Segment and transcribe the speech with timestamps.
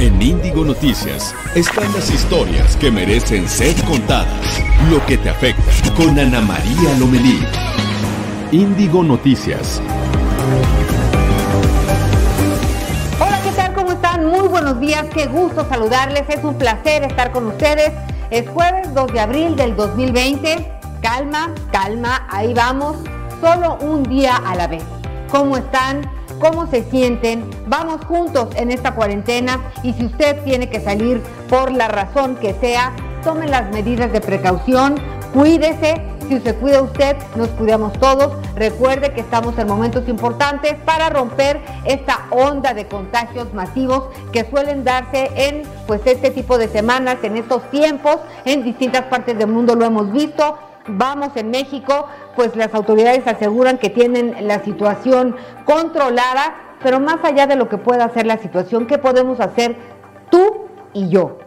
[0.00, 4.58] En Índigo Noticias están las historias que merecen ser contadas.
[4.88, 5.62] Lo que te afecta
[5.94, 7.38] con Ana María Lomelí.
[8.50, 9.82] Índigo Noticias.
[13.20, 13.74] Hola, ¿qué tal?
[13.74, 14.24] ¿Cómo están?
[14.24, 16.22] Muy buenos días, qué gusto saludarles.
[16.30, 17.92] Es un placer estar con ustedes.
[18.30, 20.66] Es jueves 2 de abril del 2020.
[21.02, 22.96] Calma, calma, ahí vamos.
[23.42, 24.82] Solo un día a la vez.
[25.30, 26.19] ¿Cómo están?
[26.40, 27.48] Cómo se sienten.
[27.68, 32.54] Vamos juntos en esta cuarentena y si usted tiene que salir por la razón que
[32.54, 34.96] sea, tome las medidas de precaución,
[35.32, 36.02] cuídese.
[36.28, 38.32] Si se cuida usted, nos cuidamos todos.
[38.54, 44.84] Recuerde que estamos en momentos importantes para romper esta onda de contagios masivos que suelen
[44.84, 49.74] darse en pues este tipo de semanas, en estos tiempos, en distintas partes del mundo
[49.74, 50.56] lo hemos visto
[50.90, 57.46] vamos en México, pues las autoridades aseguran que tienen la situación controlada, pero más allá
[57.46, 59.76] de lo que pueda hacer la situación, ¿qué podemos hacer
[60.30, 61.39] tú y yo?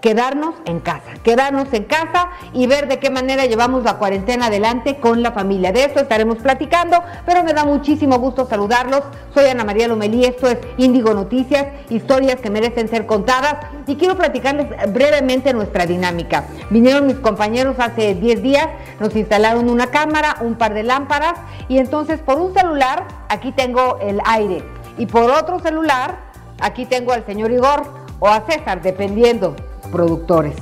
[0.00, 4.96] Quedarnos en casa, quedarnos en casa y ver de qué manera llevamos la cuarentena adelante
[4.96, 5.72] con la familia.
[5.72, 9.02] De eso estaremos platicando, pero me da muchísimo gusto saludarlos.
[9.34, 14.16] Soy Ana María Lomelí, esto es Índigo Noticias, historias que merecen ser contadas y quiero
[14.16, 16.44] platicarles brevemente nuestra dinámica.
[16.70, 21.34] Vinieron mis compañeros hace 10 días, nos instalaron una cámara, un par de lámparas
[21.68, 24.64] y entonces por un celular aquí tengo el aire
[24.96, 26.18] y por otro celular
[26.60, 27.82] aquí tengo al señor Igor
[28.18, 29.56] o a César, dependiendo
[29.90, 30.54] productores.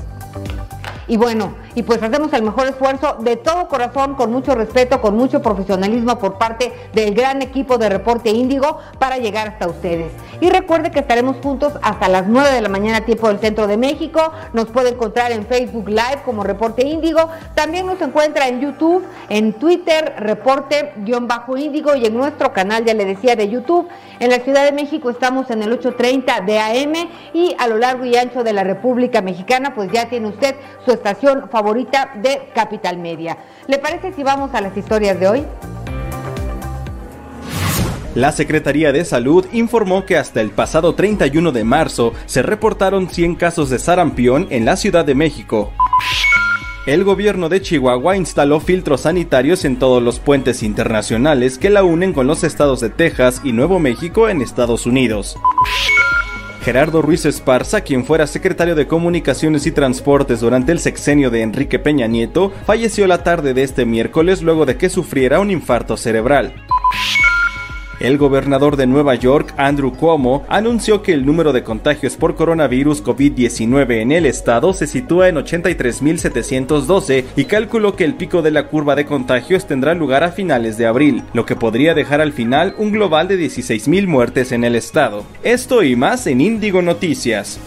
[1.06, 5.16] Y bueno, y pues hacemos el mejor esfuerzo de todo corazón, con mucho respeto, con
[5.16, 10.10] mucho profesionalismo por parte del gran equipo de Reporte Índigo para llegar hasta ustedes.
[10.40, 13.76] Y recuerde que estaremos juntos hasta las 9 de la mañana tiempo del centro de
[13.76, 14.32] México.
[14.54, 17.28] Nos puede encontrar en Facebook Live como Reporte Índigo.
[17.54, 23.36] También nos encuentra en YouTube, en Twitter, Reporte-Índigo y en nuestro canal, ya le decía,
[23.36, 23.86] de YouTube.
[24.18, 26.94] En la Ciudad de México estamos en el 830 de AM
[27.34, 30.90] y a lo largo y ancho de la República Mexicana, pues ya tiene usted su
[30.90, 33.36] estación favorita de Capital Media.
[33.66, 35.46] ¿Le parece si vamos a las historias de hoy?
[38.14, 43.34] La Secretaría de Salud informó que hasta el pasado 31 de marzo se reportaron 100
[43.36, 45.72] casos de sarampión en la Ciudad de México.
[46.86, 52.14] El gobierno de Chihuahua instaló filtros sanitarios en todos los puentes internacionales que la unen
[52.14, 55.36] con los estados de Texas y Nuevo México en Estados Unidos.
[56.62, 61.78] Gerardo Ruiz Esparza, quien fuera secretario de Comunicaciones y Transportes durante el sexenio de Enrique
[61.78, 66.54] Peña Nieto, falleció la tarde de este miércoles luego de que sufriera un infarto cerebral.
[68.00, 73.02] El gobernador de Nueva York, Andrew Cuomo, anunció que el número de contagios por coronavirus
[73.02, 78.68] COVID-19 en el estado se sitúa en 83.712 y calculó que el pico de la
[78.68, 82.74] curva de contagios tendrá lugar a finales de abril, lo que podría dejar al final
[82.78, 85.24] un global de 16.000 muertes en el estado.
[85.42, 87.58] Esto y más en Índigo Noticias.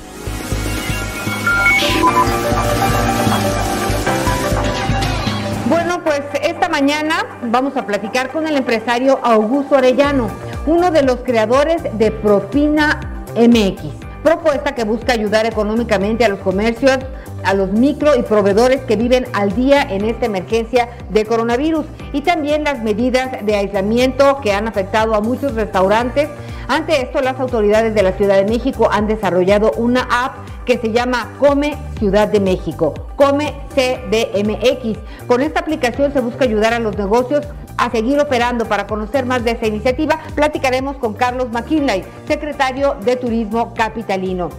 [6.82, 10.30] Mañana vamos a platicar con el empresario Augusto Arellano,
[10.66, 13.84] uno de los creadores de Propina MX,
[14.24, 16.98] propuesta que busca ayudar económicamente a los comercios,
[17.44, 22.22] a los micro y proveedores que viven al día en esta emergencia de coronavirus y
[22.22, 26.30] también las medidas de aislamiento que han afectado a muchos restaurantes.
[26.68, 30.34] Ante esto, las autoridades de la Ciudad de México han desarrollado una app
[30.66, 35.00] que se llama Come Ciudad de México, Come CDMX.
[35.28, 37.46] Con esta aplicación se busca ayudar a los negocios
[37.78, 38.66] a seguir operando.
[38.66, 44.50] Para conocer más de esta iniciativa, platicaremos con Carlos McKinley, secretario de Turismo Capitalino.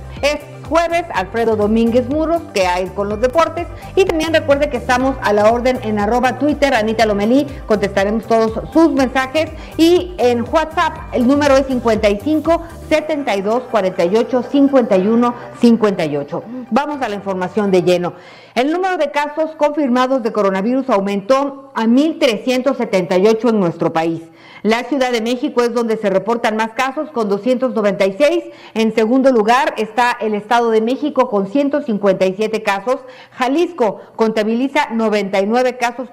[0.72, 3.66] Jueves, Alfredo Domínguez Muros, que hay con los deportes.
[3.94, 8.58] Y también recuerde que estamos a la orden en arroba Twitter, Anita Lomelí, contestaremos todos
[8.72, 9.50] sus mensajes.
[9.76, 16.42] Y en WhatsApp, el número es 55 72 48 51 58.
[16.70, 18.14] Vamos a la información de lleno.
[18.54, 24.22] El número de casos confirmados de coronavirus aumentó a 1.378 en nuestro país.
[24.62, 28.44] La Ciudad de México es donde se reportan más casos con 296.
[28.74, 33.00] En segundo lugar está el Estado de México con 157 casos.
[33.32, 36.08] Jalisco contabiliza 99 casos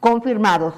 [0.00, 0.74] confirmados.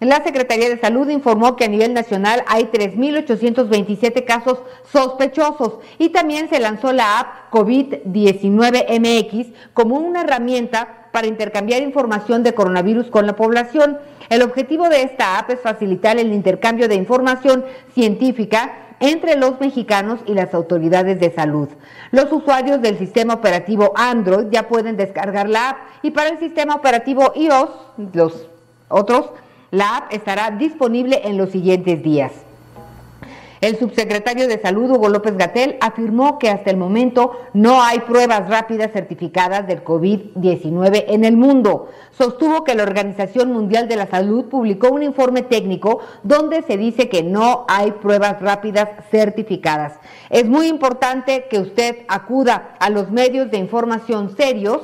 [0.00, 4.58] La Secretaría de Salud informó que a nivel nacional hay 3.827 casos
[4.90, 12.42] sospechosos y también se lanzó la app COVID-19 MX como una herramienta para intercambiar información
[12.42, 13.98] de coronavirus con la población.
[14.28, 17.64] El objetivo de esta app es facilitar el intercambio de información
[17.94, 21.68] científica entre los mexicanos y las autoridades de salud.
[22.12, 26.74] Los usuarios del sistema operativo Android ya pueden descargar la app y para el sistema
[26.74, 27.70] operativo iOS,
[28.12, 28.46] los
[28.88, 29.30] otros,
[29.70, 32.32] la app estará disponible en los siguientes días.
[33.60, 38.48] El subsecretario de Salud, Hugo López Gatel, afirmó que hasta el momento no hay pruebas
[38.48, 41.90] rápidas certificadas del COVID-19 en el mundo.
[42.10, 47.10] Sostuvo que la Organización Mundial de la Salud publicó un informe técnico donde se dice
[47.10, 50.00] que no hay pruebas rápidas certificadas.
[50.30, 54.80] Es muy importante que usted acuda a los medios de información serios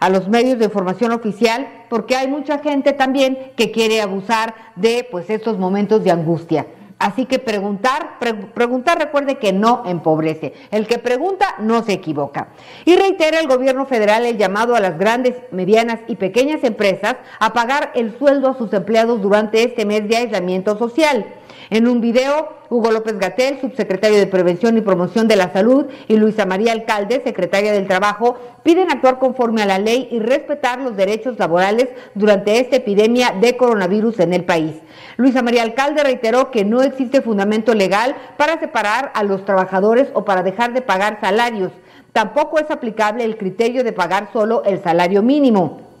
[0.00, 5.06] a los medios de información oficial porque hay mucha gente también que quiere abusar de
[5.10, 6.66] pues estos momentos de angustia.
[7.04, 8.18] Así que preguntar,
[8.54, 10.54] preguntar recuerde que no empobrece.
[10.70, 12.48] El que pregunta no se equivoca.
[12.86, 17.52] Y reitera el gobierno federal el llamado a las grandes, medianas y pequeñas empresas a
[17.52, 21.26] pagar el sueldo a sus empleados durante este mes de aislamiento social.
[21.70, 26.16] En un video, Hugo López Gatel, subsecretario de Prevención y Promoción de la Salud, y
[26.16, 30.96] Luisa María Alcalde, secretaria del Trabajo, piden actuar conforme a la ley y respetar los
[30.96, 34.74] derechos laborales durante esta epidemia de coronavirus en el país.
[35.16, 40.24] Luisa María Alcalde reiteró que no existe fundamento legal para separar a los trabajadores o
[40.24, 41.72] para dejar de pagar salarios.
[42.12, 45.93] Tampoco es aplicable el criterio de pagar solo el salario mínimo.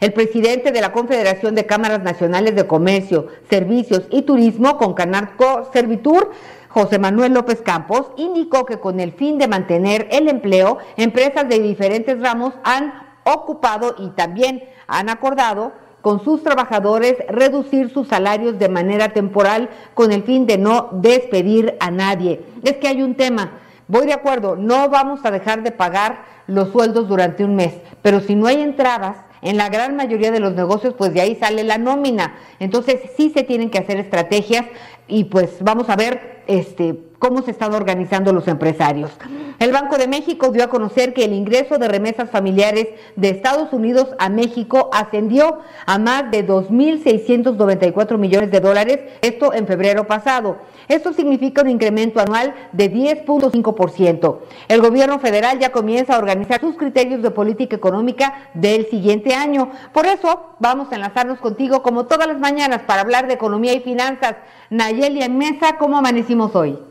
[0.00, 5.68] El presidente de la Confederación de Cámaras Nacionales de Comercio, Servicios y Turismo, con Canarco
[5.74, 6.30] Servitur,
[6.70, 11.58] José Manuel López Campos, indicó que con el fin de mantener el empleo, empresas de
[11.58, 12.94] diferentes ramos han
[13.24, 20.12] ocupado y también han acordado con sus trabajadores reducir sus salarios de manera temporal con
[20.12, 22.40] el fin de no despedir a nadie.
[22.62, 26.70] Es que hay un tema, voy de acuerdo, no vamos a dejar de pagar los
[26.70, 30.54] sueldos durante un mes, pero si no hay entradas, en la gran mayoría de los
[30.54, 32.36] negocios, pues de ahí sale la nómina.
[32.58, 34.66] Entonces sí se tienen que hacer estrategias
[35.08, 39.12] y pues vamos a ver este cómo se están organizando los empresarios.
[39.60, 43.74] El Banco de México dio a conocer que el ingreso de remesas familiares de Estados
[43.74, 50.56] Unidos a México ascendió a más de 2.694 millones de dólares, esto en febrero pasado.
[50.88, 54.38] Esto significa un incremento anual de 10.5%.
[54.68, 59.70] El gobierno federal ya comienza a organizar sus criterios de política económica del siguiente año.
[59.92, 63.80] Por eso vamos a enlazarnos contigo como todas las mañanas para hablar de economía y
[63.80, 64.36] finanzas.
[64.70, 66.89] Nayeli en Mesa, ¿cómo amanecimos hoy?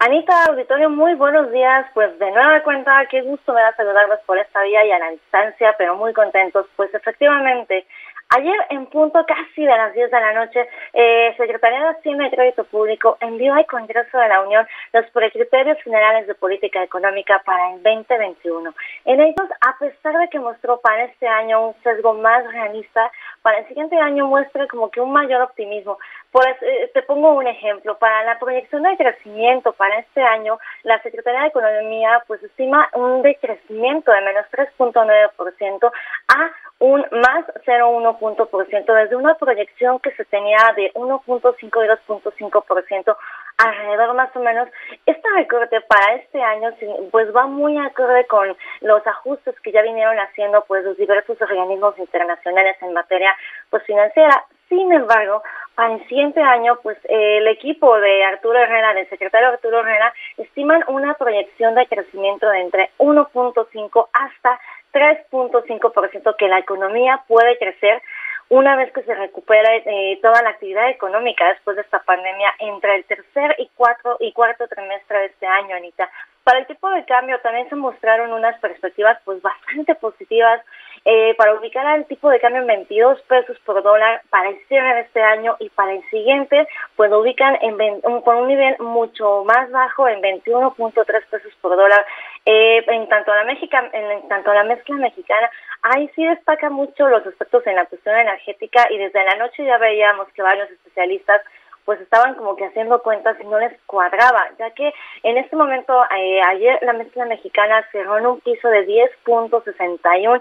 [0.00, 1.86] Anita, auditorio, muy buenos días.
[1.94, 5.10] Pues de nueva cuenta, qué gusto me da saludarlos por esta vía y a la
[5.10, 6.66] distancia, pero muy contentos.
[6.76, 7.86] Pues efectivamente,
[8.30, 12.30] Ayer, en punto casi de las 10 de la noche, eh, Secretaría de Hacienda y
[12.30, 17.74] Crédito Público envió al Congreso de la Unión los criterios generales de política económica para
[17.74, 18.74] el 2021.
[19.04, 23.12] En ellos, a pesar de que mostró para este año un sesgo más realista,
[23.42, 25.98] para el siguiente año muestra como que un mayor optimismo.
[26.34, 26.56] Pues
[26.92, 27.96] te pongo un ejemplo.
[27.96, 33.22] Para la proyección de crecimiento para este año, la Secretaría de Economía pues estima un
[33.22, 35.92] decrecimiento de menos 3.9%
[36.26, 36.50] a
[36.80, 41.68] un más 0,1 punto por ciento desde una proyección que se tenía de 1.5 y
[41.68, 43.16] 2.5
[43.58, 44.68] alrededor más o menos.
[45.06, 46.70] Este recorte para este año
[47.10, 51.98] pues va muy acorde con los ajustes que ya vinieron haciendo pues los diversos organismos
[51.98, 53.34] internacionales en materia
[53.70, 54.44] pues financiera.
[54.68, 55.42] Sin embargo,
[55.74, 60.84] para el siguiente año, pues el equipo de Arturo Herrera, del secretario Arturo Herrera, estiman
[60.88, 64.58] una proyección de crecimiento de entre 1.5 hasta
[64.92, 68.00] 3.5% que la economía puede crecer
[68.48, 72.96] una vez que se recupere eh, toda la actividad económica después de esta pandemia entre
[72.96, 76.10] el tercer y cuarto y cuarto trimestre de este año, Anita.
[76.44, 80.60] Para el tipo de cambio también se mostraron unas perspectivas pues bastante positivas
[81.06, 84.94] eh, para ubicar al tipo de cambio en 22 pesos por dólar para el cierre
[84.94, 89.44] de este año y para el siguiente pues lo ubican en con un nivel mucho
[89.44, 92.04] más bajo en 21.3 pesos por dólar
[92.46, 95.50] eh, en tanto a la Mexica, en, tanto a la mezcla mexicana
[95.84, 99.78] ahí sí destaca mucho los aspectos en la cuestión energética y desde la noche ya
[99.78, 101.42] veíamos que varios especialistas
[101.84, 106.02] pues estaban como que haciendo cuentas y no les cuadraba, ya que en este momento,
[106.16, 110.40] eh, ayer la mezcla mexicana cerró en un piso de 10.61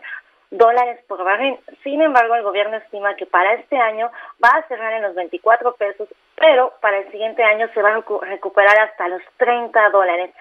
[0.52, 1.58] dólares por barril.
[1.84, 4.10] Sin embargo, el gobierno estima que para este año
[4.44, 6.08] va a cerrar en los 24 pesos,
[6.38, 10.32] pero para el siguiente año se van a recuperar hasta los 30 dólares.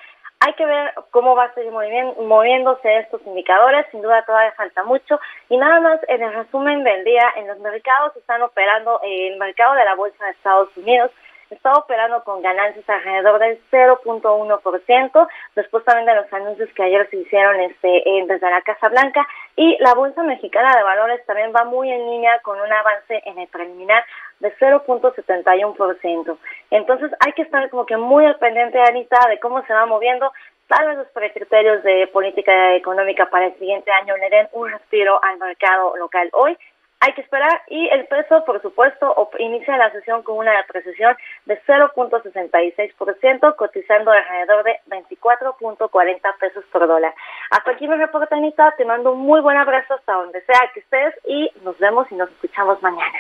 [0.45, 5.21] Hay que ver cómo va a seguir moviéndose estos indicadores, sin duda todavía falta mucho.
[5.49, 9.75] Y nada más en el resumen del día, en los mercados están operando el mercado
[9.75, 11.13] de la Bolsa de Estados Unidos,
[11.53, 17.17] está operando con ganancias alrededor del 0.1%, después también de los anuncios que ayer se
[17.17, 21.91] hicieron este, desde la Casa Blanca, y la Bolsa Mexicana de Valores también va muy
[21.91, 24.05] en línea con un avance en el preliminar
[24.41, 26.39] de 0.71%.
[26.71, 30.33] Entonces hay que estar como que muy al pendiente, Anita, de cómo se va moviendo.
[30.69, 35.23] Tal vez los criterios de política económica para el siguiente año le den un respiro
[35.23, 36.31] al mercado local.
[36.33, 36.57] Hoy
[37.03, 41.17] hay que esperar y el peso, por supuesto, inicia la sesión con una depreciación
[41.47, 47.13] de 0.66%, cotizando alrededor de 24.40 pesos por dólar.
[47.51, 48.73] Hasta aquí mi reporte, Anita.
[48.79, 52.15] Te mando un muy buen abrazo hasta donde sea que estés y nos vemos y
[52.15, 53.19] nos escuchamos mañana.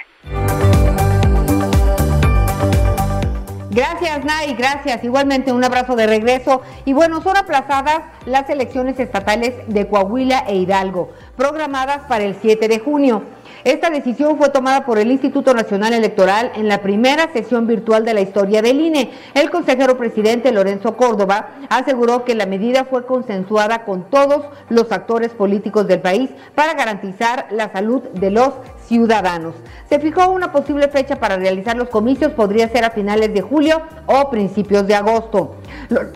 [3.74, 5.02] Gracias, Nay, gracias.
[5.02, 6.60] Igualmente un abrazo de regreso.
[6.84, 12.68] Y bueno, son aplazadas las elecciones estatales de Coahuila e Hidalgo, programadas para el 7
[12.68, 13.22] de junio.
[13.64, 18.12] Esta decisión fue tomada por el Instituto Nacional Electoral en la primera sesión virtual de
[18.12, 19.12] la historia del INE.
[19.34, 25.30] El consejero presidente Lorenzo Córdoba aseguró que la medida fue consensuada con todos los actores
[25.30, 28.52] políticos del país para garantizar la salud de los
[28.92, 29.54] ciudadanos.
[29.88, 33.80] Se fijó una posible fecha para realizar los comicios, podría ser a finales de julio
[34.04, 35.56] o principios de agosto.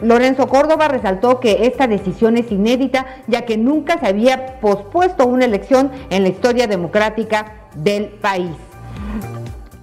[0.02, 5.47] Lorenzo Córdoba resaltó que esta decisión es inédita ya que nunca se había pospuesto una
[5.47, 8.50] elección en la historia democrática del país.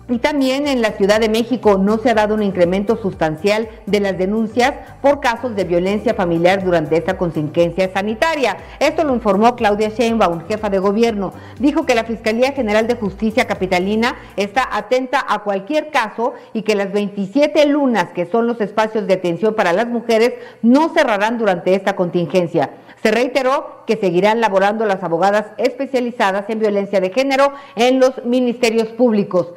[0.10, 4.02] Y también en la Ciudad de México no se ha dado un incremento sustancial de
[4.02, 8.58] las denuncias por casos de violencia familiar durante esta contingencia sanitaria.
[8.80, 11.32] Esto lo informó Claudia Sheinbaum, jefa de gobierno.
[11.58, 16.76] Dijo que la Fiscalía General de Justicia Capitalina está atenta a cualquier caso y que
[16.76, 21.76] las 27 lunas, que son los espacios de atención para las mujeres, no cerrarán durante
[21.76, 22.72] esta contingencia.
[23.04, 28.88] Se reiteró que seguirán laborando las abogadas especializadas en violencia de género en los ministerios
[28.88, 29.54] públicos,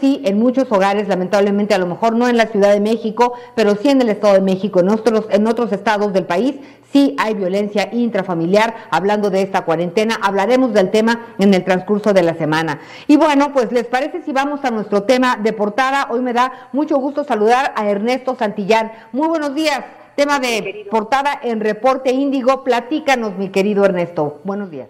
[0.00, 3.74] sí en muchos hogares, lamentablemente a lo mejor no en la Ciudad de México, pero
[3.74, 6.56] sí en el Estado de México, en otros, en otros estados del país,
[6.92, 8.74] sí hay violencia intrafamiliar.
[8.90, 12.80] Hablando de esta cuarentena, hablaremos del tema en el transcurso de la semana.
[13.06, 16.08] Y bueno, pues les parece si vamos a nuestro tema de portada.
[16.10, 18.92] Hoy me da mucho gusto saludar a Ernesto Santillán.
[19.12, 19.84] Muy buenos días.
[20.14, 22.64] Tema de portada en Reporte Índigo.
[22.64, 24.40] Platícanos, mi querido Ernesto.
[24.44, 24.88] Buenos días.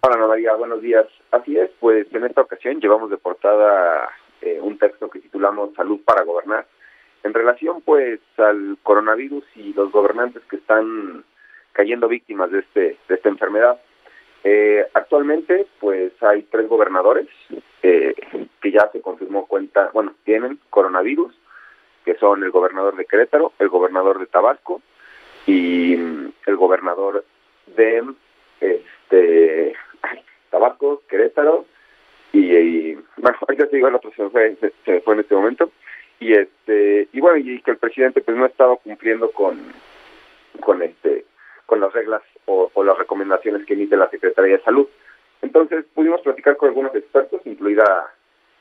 [0.00, 0.54] Hola, María.
[0.54, 1.06] Buenos días.
[1.30, 4.08] Así es, pues en esta ocasión llevamos de portada
[4.44, 6.66] eh, un texto que titulamos Salud para Gobernar.
[7.22, 11.24] En relación, pues, al coronavirus y los gobernantes que están
[11.72, 13.80] cayendo víctimas de este de esta enfermedad.
[14.44, 17.26] Eh, actualmente, pues, hay tres gobernadores
[17.82, 18.14] eh,
[18.60, 21.34] que ya se confirmó cuenta, bueno, tienen coronavirus
[22.04, 24.82] que son el gobernador de Querétaro, el gobernador de Tabasco
[25.46, 27.24] y el gobernador
[27.74, 28.04] de
[28.60, 29.74] este
[30.50, 31.64] Tabasco, Querétaro
[32.38, 35.70] y, bueno, ahorita te digo el otro se fue, se, fue en este momento
[36.18, 39.60] y este y bueno y que el presidente pues no ha estado cumpliendo con
[40.60, 41.24] con este
[41.66, 44.86] con las reglas o, o las recomendaciones que emite la Secretaría de Salud.
[45.42, 48.12] Entonces pudimos platicar con algunos expertos, incluida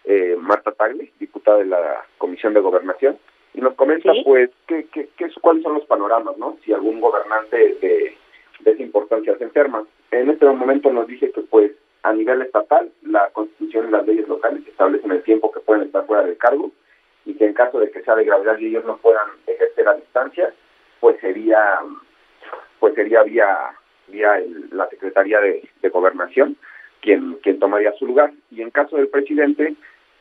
[0.06, 3.18] eh, Marta Tagle, diputada de la Comisión de Gobernación,
[3.53, 6.58] y nos comenta pues qué, qué, qué, cuáles son los panoramas, ¿no?
[6.63, 8.18] Si algún gobernante de,
[8.60, 9.86] de esa importancia se enferma.
[10.12, 11.72] En este momento nos dice que pues
[12.03, 16.05] a nivel estatal la Constitución y las leyes locales establecen el tiempo que pueden estar
[16.05, 16.72] fuera del cargo
[17.25, 19.95] y que en caso de que sea de gravedad y ellos no puedan ejercer a
[19.95, 20.53] distancia,
[21.00, 21.79] pues sería
[22.79, 23.48] pues sería vía
[24.07, 24.41] vía
[24.72, 26.57] la Secretaría de, Gobernación
[27.01, 29.75] quien quien tomaría su lugar y en caso del presidente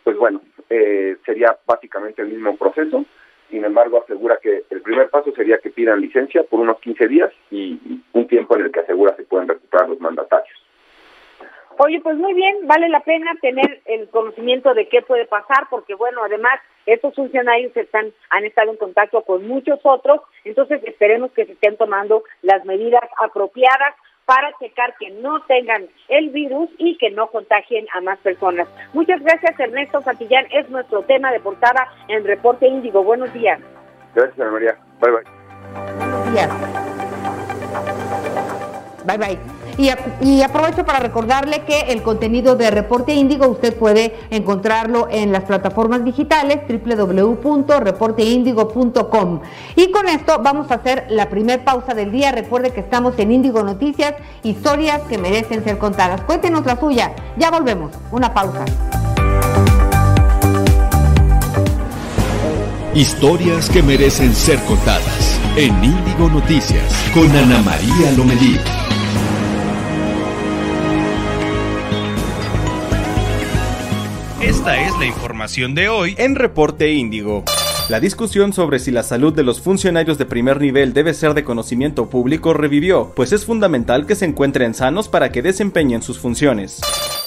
[0.05, 3.05] pues bueno eh, sería básicamente el mismo proceso
[3.53, 7.31] sin embargo asegura que el primer paso sería que pidan licencia por unos 15 días
[7.51, 7.79] y,
[8.15, 10.62] un tiempo en el que asegura se pueden recuperar los mandatarios.
[11.85, 15.97] Oye, pues muy bien, vale la pena tener el conocimiento de qué puede pasar, porque
[15.97, 21.45] bueno, además estos funcionarios están, han estado en contacto con muchos otros, entonces esperemos que
[21.45, 23.97] se estén tomando las medidas apropiadas
[24.27, 28.69] para checar que no tengan el virus y que no contagien a más personas.
[28.93, 33.03] Muchas gracias Ernesto Santillán, es nuestro tema de portada en Reporte Índigo.
[33.03, 33.61] Buenos días.
[34.15, 34.79] Gracias Ana María.
[35.01, 35.25] Bye bye.
[35.97, 36.49] Buenos días.
[39.05, 39.62] Bye bye.
[39.79, 39.89] Y,
[40.43, 46.05] aprovecho para recordarle que el contenido de Reporte Índigo usted puede encontrarlo en las plataformas
[46.05, 49.41] digitales www.reporteindigo.com.
[49.77, 52.33] Y con esto vamos a hacer la primer pausa del día.
[52.33, 54.13] Recuerde que estamos en Índigo Noticias,
[54.43, 56.21] historias que merecen ser contadas.
[56.23, 57.15] Cuéntenos la suya.
[57.39, 57.93] Ya volvemos.
[58.11, 58.67] Una pausa.
[62.95, 68.61] Historias que merecen ser contadas en Índigo Noticias con Ana María Lomelí.
[74.63, 77.43] Esta es la información de hoy en Reporte Índigo.
[77.89, 81.43] La discusión sobre si la salud de los funcionarios de primer nivel debe ser de
[81.43, 86.81] conocimiento público revivió, pues es fundamental que se encuentren sanos para que desempeñen sus funciones.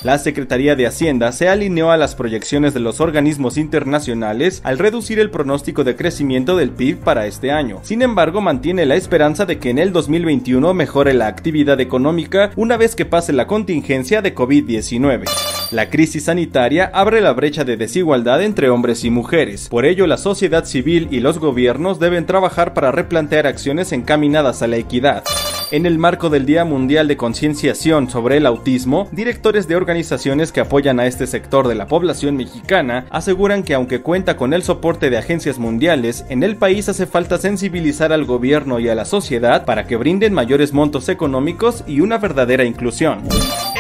[0.06, 5.18] La Secretaría de Hacienda se alineó a las proyecciones de los organismos internacionales al reducir
[5.18, 7.80] el pronóstico de crecimiento del PIB para este año.
[7.82, 12.78] Sin embargo, mantiene la esperanza de que en el 2021 mejore la actividad económica una
[12.78, 15.24] vez que pase la contingencia de COVID-19.
[15.72, 19.70] La crisis sanitaria abre la brecha de desigualdad entre hombres y mujeres.
[19.70, 24.68] Por ello, la sociedad civil y los gobiernos deben trabajar para replantear acciones encaminadas a
[24.68, 25.24] la equidad.
[25.72, 30.60] En el marco del Día Mundial de Concienciación sobre el Autismo, directores de organizaciones que
[30.60, 35.10] apoyan a este sector de la población mexicana aseguran que aunque cuenta con el soporte
[35.10, 39.66] de agencias mundiales, en el país hace falta sensibilizar al gobierno y a la sociedad
[39.66, 43.24] para que brinden mayores montos económicos y una verdadera inclusión.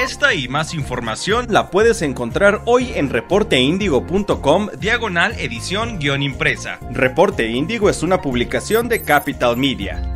[0.04, 6.80] Esta y más información la puedes encontrar hoy en reporteindigo.com diagonal edición guion impresa.
[6.92, 10.16] Reporte Índigo es una publicación de Capital Media.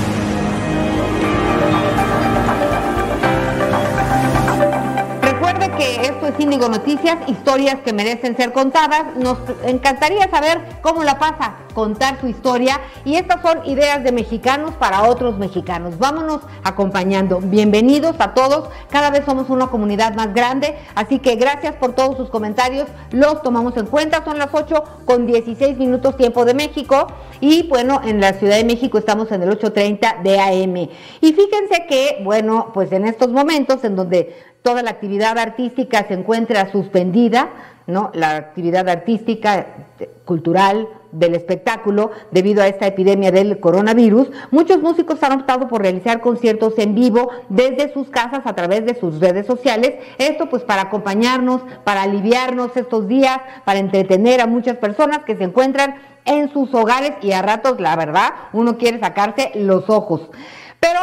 [6.69, 9.15] Noticias, historias que merecen ser contadas.
[9.15, 12.79] Nos encantaría saber cómo la pasa, contar su historia.
[13.03, 15.97] Y estas son ideas de mexicanos para otros mexicanos.
[15.97, 17.39] Vámonos acompañando.
[17.39, 18.69] Bienvenidos a todos.
[18.89, 20.77] Cada vez somos una comunidad más grande.
[20.95, 22.87] Así que gracias por todos sus comentarios.
[23.11, 24.23] Los tomamos en cuenta.
[24.23, 27.07] Son las 8 con 16 minutos tiempo de México.
[27.39, 30.77] Y bueno, en la Ciudad de México estamos en el 8.30 de AM.
[31.21, 36.13] Y fíjense que, bueno, pues en estos momentos en donde toda la actividad artística se
[36.13, 37.49] encuentra suspendida,
[37.87, 38.11] ¿no?
[38.13, 39.65] La actividad artística,
[40.25, 46.21] cultural, del espectáculo debido a esta epidemia del coronavirus, muchos músicos han optado por realizar
[46.21, 49.95] conciertos en vivo desde sus casas a través de sus redes sociales.
[50.17, 55.43] Esto pues para acompañarnos, para aliviarnos estos días, para entretener a muchas personas que se
[55.43, 60.29] encuentran en sus hogares y a ratos, la verdad, uno quiere sacarse los ojos.
[60.79, 60.99] Pero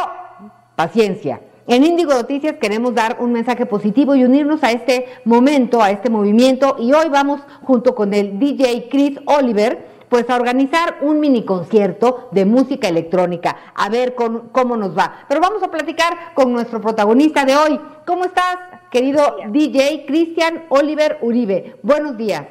[0.75, 5.91] paciencia, en Índigo Noticias queremos dar un mensaje positivo y unirnos a este momento, a
[5.91, 9.77] este movimiento y hoy vamos junto con el DJ Chris Oliver
[10.09, 15.25] pues a organizar un mini concierto de música electrónica, a ver cómo nos va.
[15.29, 17.79] Pero vamos a platicar con nuestro protagonista de hoy.
[18.07, 18.57] ¿Cómo estás,
[18.89, 21.75] querido DJ Cristian Oliver Uribe?
[21.83, 22.47] Buenos días.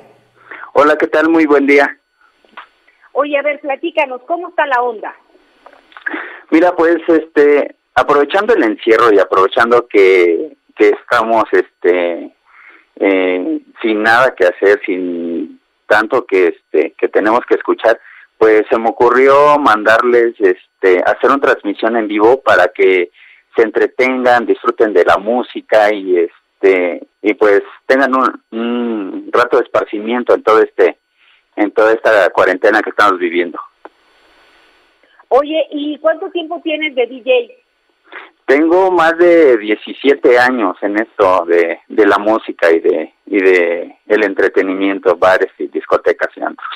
[0.74, 1.28] Hola, ¿qué tal?
[1.28, 1.98] Muy buen día.
[3.10, 5.12] Oye, a ver, platícanos, ¿cómo está la onda?
[6.50, 12.32] Mira, pues este, aprovechando el encierro y aprovechando que, que estamos este
[13.00, 18.00] eh, sin nada que hacer, sin tanto que este que tenemos que escuchar,
[18.36, 23.10] pues se me ocurrió mandarles este hacer una transmisión en vivo para que
[23.56, 29.64] se entretengan, disfruten de la música y este y pues tengan un, un rato de
[29.64, 30.98] esparcimiento en todo este
[31.56, 33.58] en toda esta cuarentena que estamos viviendo.
[35.28, 37.67] Oye, ¿y cuánto tiempo tienes de DJ?
[38.48, 43.98] Tengo más de 17 años en esto de, de la música y de y de
[44.06, 46.66] el entretenimiento, bares y discotecas y antros.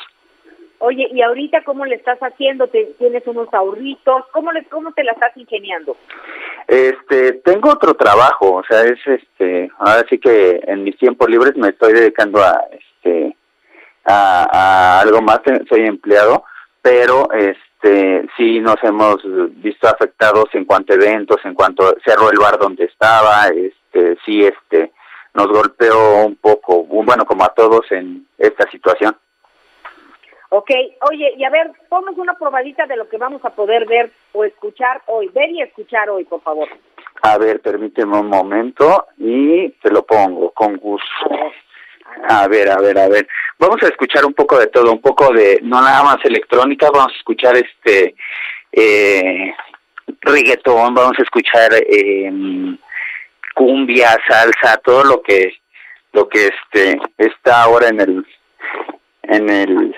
[0.80, 2.68] Oye, ¿y ahorita cómo le estás haciendo?
[2.68, 4.24] ¿Tienes unos ahorritos?
[4.32, 5.96] ¿Cómo, le, ¿Cómo te la estás ingeniando?
[6.68, 11.56] Este, tengo otro trabajo, o sea, es este, ahora sí que en mis tiempos libres
[11.56, 13.35] me estoy dedicando a este
[14.04, 16.44] a, a algo más, soy empleado,
[16.82, 19.16] pero este este, sí nos hemos
[19.60, 24.44] visto afectados en cuanto a eventos, en cuanto cerró el bar donde estaba, este, sí,
[24.44, 24.92] este,
[25.34, 29.16] nos golpeó un poco, bueno, como a todos en esta situación.
[30.50, 30.70] Ok,
[31.10, 34.44] oye, y a ver, ponnos una probadita de lo que vamos a poder ver o
[34.44, 36.68] escuchar hoy, ver y escuchar hoy, por favor.
[37.22, 41.06] A ver, permíteme un momento y te lo pongo con gusto.
[42.29, 43.27] A ver, a ver, a ver.
[43.59, 47.12] Vamos a escuchar un poco de todo, un poco de, no nada más electrónica, vamos
[47.12, 48.14] a escuchar este
[48.72, 49.55] eh,
[50.20, 52.33] reggaetón, vamos a escuchar eh,
[53.55, 55.55] cumbia, salsa, todo lo que
[56.12, 58.27] lo que este está ahora en el
[59.22, 59.96] en el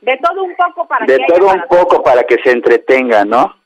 [0.00, 3.56] de todo un poco para de todo un poco para que se entretenga, ¿no?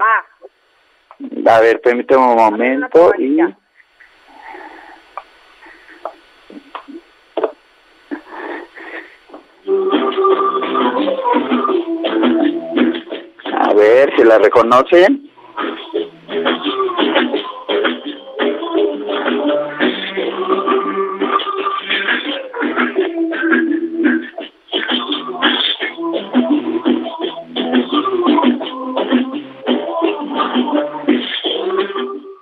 [0.00, 1.54] Va.
[1.54, 3.38] A ver, permíteme un momento y
[13.56, 15.30] A ver si la reconocen.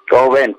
[0.09, 0.57] ¿Cómo ven?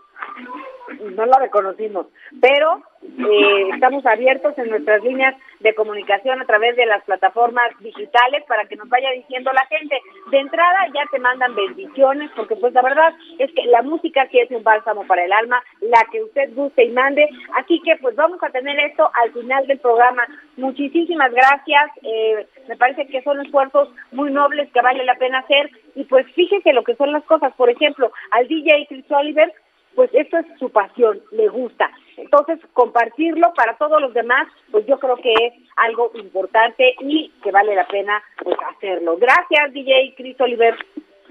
[1.16, 2.08] no la reconocimos,
[2.42, 8.44] pero eh, estamos abiertos en nuestras líneas de comunicación a través de las plataformas digitales
[8.48, 10.00] para que nos vaya diciendo la gente.
[10.30, 14.40] De entrada ya te mandan bendiciones, porque pues la verdad es que la música sí
[14.40, 17.28] es un bálsamo para el alma, la que usted guste y mande.
[17.56, 20.24] Así que pues vamos a tener esto al final del programa.
[20.58, 21.92] Muchísimas gracias.
[22.04, 25.70] Eh, me parece que son esfuerzos muy nobles que vale la pena hacer.
[25.96, 27.54] Y pues fíjese lo que son las cosas.
[27.54, 29.54] Por ejemplo, al DJ Chris Oliver
[29.96, 31.90] pues esto es su pasión, le gusta.
[32.18, 37.52] Entonces, compartirlo para todos los demás, pues yo creo que es algo importante y que
[37.52, 39.18] vale la pena pues hacerlo.
[39.18, 40.76] Gracias, DJ Chris Oliver.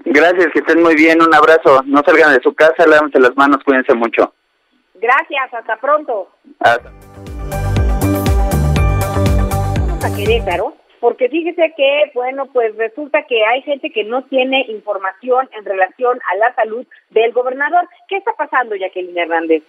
[0.05, 1.81] Gracias, que estén muy bien, un abrazo.
[1.85, 4.33] No salgan de su casa, lávense las manos, cuídense mucho.
[4.95, 6.29] Gracias, hasta pronto.
[6.59, 6.89] Hasta.
[10.05, 15.49] A Querétaro porque fíjese que, bueno, pues resulta que hay gente que no tiene información
[15.51, 17.89] en relación a la salud del gobernador.
[18.07, 19.63] ¿Qué está pasando, Jacqueline Hernández?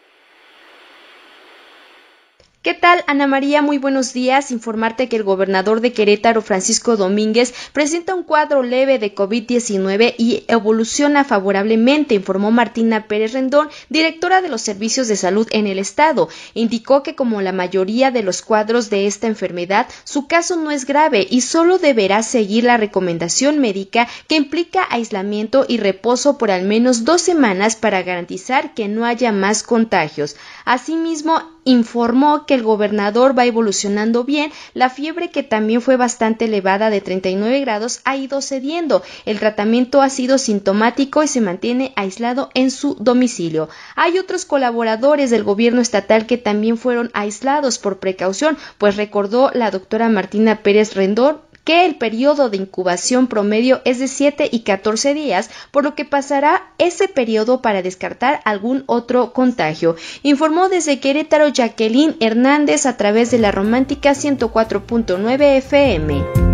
[2.64, 3.60] ¿Qué tal, Ana María?
[3.60, 4.50] Muy buenos días.
[4.50, 10.44] Informarte que el gobernador de Querétaro, Francisco Domínguez, presenta un cuadro leve de COVID-19 y
[10.48, 16.30] evoluciona favorablemente, informó Martina Pérez Rendón, directora de los servicios de salud en el estado.
[16.54, 20.86] Indicó que como la mayoría de los cuadros de esta enfermedad, su caso no es
[20.86, 26.62] grave y solo deberá seguir la recomendación médica que implica aislamiento y reposo por al
[26.62, 30.36] menos dos semanas para garantizar que no haya más contagios.
[30.64, 36.90] Asimismo, informó que el gobernador va evolucionando bien, la fiebre que también fue bastante elevada
[36.90, 42.50] de 39 grados ha ido cediendo, el tratamiento ha sido sintomático y se mantiene aislado
[42.54, 43.68] en su domicilio.
[43.96, 49.70] Hay otros colaboradores del gobierno estatal que también fueron aislados por precaución, pues recordó la
[49.70, 55.14] doctora Martina Pérez Rendón, que el periodo de incubación promedio es de 7 y 14
[55.14, 59.96] días, por lo que pasará ese periodo para descartar algún otro contagio.
[60.22, 66.53] Informó desde Querétaro Jacqueline Hernández a través de la romántica 104.9 FM.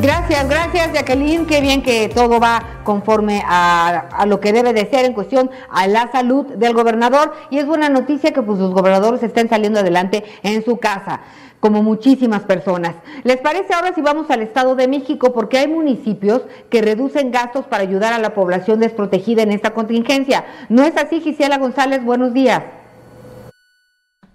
[0.00, 1.44] Gracias, gracias Jacqueline.
[1.44, 5.88] Qué bien que todo va conforme a, lo que debe de ser en cuestión a
[5.88, 7.32] la salud del gobernador.
[7.50, 11.22] Y es buena noticia que pues, los gobernadores estén saliendo adelante en su casa,
[11.58, 12.94] como muchísimas personas.
[13.24, 15.32] ¿Les parece ahora si vamos al Estado de México?
[15.32, 20.44] Porque hay municipios que reducen gastos para ayudar a la población desprotegida en esta contingencia.
[20.68, 22.04] ¿No es así, Gisela González?
[22.04, 22.62] Buenos días.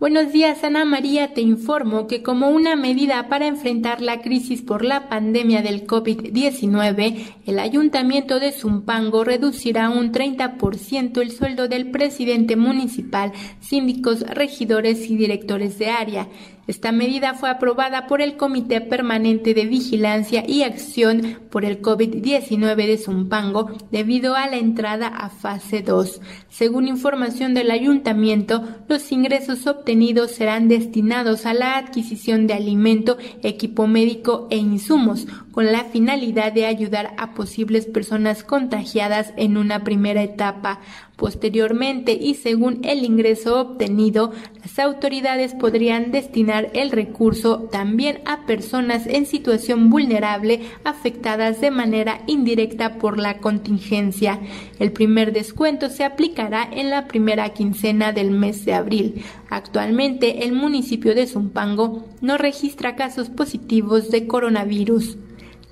[0.04, 1.34] Buenos días, Ana María.
[1.34, 7.36] Te informo que como una medida para enfrentar la crisis por la pandemia del COVID-19,
[7.46, 15.16] el ayuntamiento de Zumpango reducirá un 30% el sueldo del presidente municipal, síndicos, regidores y
[15.16, 16.28] directores de área.
[16.66, 22.88] Esta medida fue aprobada por el Comité Permanente de Vigilancia y Acción por el COVID-19
[22.88, 26.22] de Zumpango debido a la entrada a fase 2.
[26.50, 33.86] Según información del ayuntamiento, los ingresos obtenidos serán destinados a la adquisición de alimento, equipo
[33.86, 40.24] médico e insumos, con la finalidad de ayudar a posibles personas contagiadas en una primera
[40.24, 40.80] etapa.
[41.16, 49.06] Posteriormente y según el ingreso obtenido, las autoridades podrían destinar el recurso también a personas
[49.06, 54.40] en situación vulnerable afectadas de manera indirecta por la contingencia.
[54.80, 59.24] El primer descuento se aplicará en la primera quincena del mes de abril.
[59.52, 65.20] Actualmente el municipio de Zumpango no registra casos positivos de coronavirus.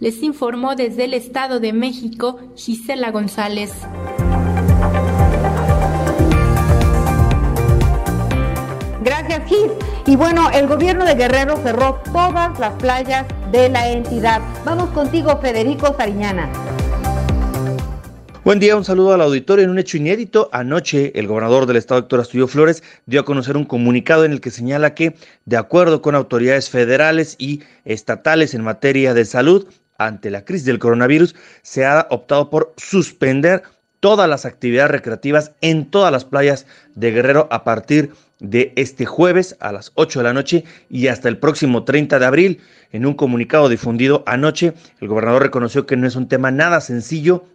[0.01, 3.71] Les informó desde el Estado de México Gisela González.
[9.03, 9.71] Gracias, Gis.
[10.07, 14.41] Y bueno, el gobierno de Guerrero cerró todas las playas de la entidad.
[14.65, 16.51] Vamos contigo, Federico Sariñana.
[18.43, 19.65] Buen día, un saludo al auditorio.
[19.65, 23.55] En un hecho inédito, anoche el gobernador del estado, Héctor Astudillo Flores, dio a conocer
[23.55, 28.63] un comunicado en el que señala que, de acuerdo con autoridades federales y estatales en
[28.63, 29.67] materia de salud,
[30.05, 33.63] ante la crisis del coronavirus, se ha optado por suspender
[33.99, 39.55] todas las actividades recreativas en todas las playas de Guerrero a partir de este jueves
[39.59, 42.59] a las 8 de la noche y hasta el próximo 30 de abril.
[42.91, 47.45] En un comunicado difundido anoche, el gobernador reconoció que no es un tema nada sencillo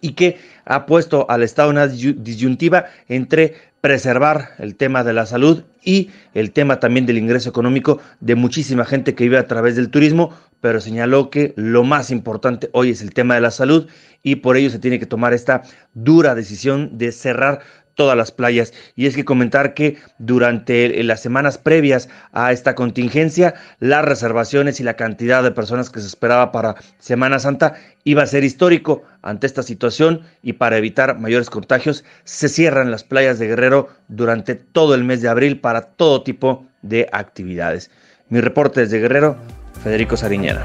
[0.00, 5.64] y que ha puesto al Estado una disyuntiva entre preservar el tema de la salud
[5.82, 9.88] y el tema también del ingreso económico de muchísima gente que vive a través del
[9.88, 13.88] turismo, pero señaló que lo más importante hoy es el tema de la salud
[14.22, 15.62] y por ello se tiene que tomar esta
[15.94, 17.60] dura decisión de cerrar
[17.98, 18.72] todas las playas.
[18.94, 24.84] Y es que comentar que durante las semanas previas a esta contingencia, las reservaciones y
[24.84, 29.02] la cantidad de personas que se esperaba para Semana Santa iba a ser histórico.
[29.20, 34.54] Ante esta situación y para evitar mayores contagios, se cierran las playas de Guerrero durante
[34.54, 37.90] todo el mes de abril para todo tipo de actividades.
[38.28, 39.36] Mi reporte desde Guerrero,
[39.82, 40.64] Federico Sariñana.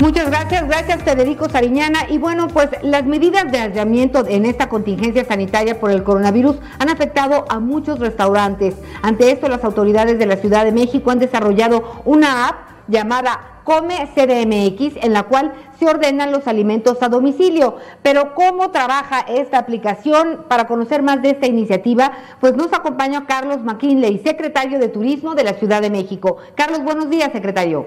[0.00, 2.00] Muchas gracias, gracias Federico Sariñana.
[2.08, 6.88] Y bueno, pues las medidas de aislamiento en esta contingencia sanitaria por el coronavirus han
[6.88, 8.76] afectado a muchos restaurantes.
[9.02, 12.56] Ante esto, las autoridades de la Ciudad de México han desarrollado una app
[12.88, 17.76] llamada Come CDMX, en la cual se ordenan los alimentos a domicilio.
[18.02, 20.44] Pero ¿cómo trabaja esta aplicación?
[20.48, 25.44] Para conocer más de esta iniciativa, pues nos acompaña Carlos McKinley, secretario de Turismo de
[25.44, 26.38] la Ciudad de México.
[26.56, 27.86] Carlos, buenos días, secretario.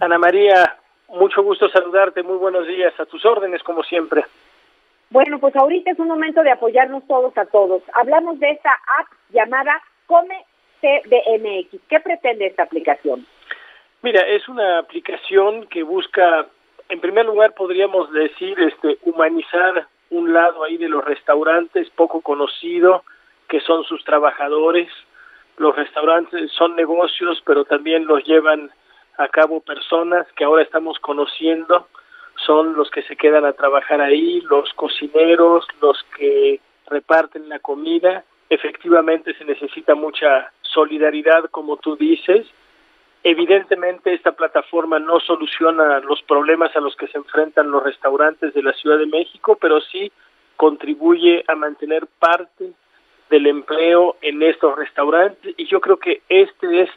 [0.00, 0.76] Ana María,
[1.08, 4.22] mucho gusto saludarte, muy buenos días, a tus órdenes como siempre.
[5.08, 7.82] Bueno, pues ahorita es un momento de apoyarnos todos a todos.
[7.94, 10.44] Hablamos de esta app llamada Come
[10.82, 11.80] CDMX.
[11.88, 13.24] ¿Qué pretende esta aplicación?
[14.02, 16.46] Mira, es una aplicación que busca,
[16.88, 23.02] en primer lugar, podríamos decir, este, humanizar un lado ahí de los restaurantes poco conocido,
[23.48, 24.88] que son sus trabajadores.
[25.56, 28.70] Los restaurantes son negocios, pero también los llevan
[29.18, 31.88] a cabo personas que ahora estamos conociendo,
[32.44, 38.24] son los que se quedan a trabajar ahí, los cocineros, los que reparten la comida.
[38.50, 42.46] Efectivamente se necesita mucha solidaridad, como tú dices.
[43.28, 48.62] Evidentemente esta plataforma no soluciona los problemas a los que se enfrentan los restaurantes de
[48.62, 50.12] la Ciudad de México, pero sí
[50.54, 52.70] contribuye a mantener parte
[53.28, 55.56] del empleo en estos restaurantes.
[55.56, 56.90] Y yo creo que este es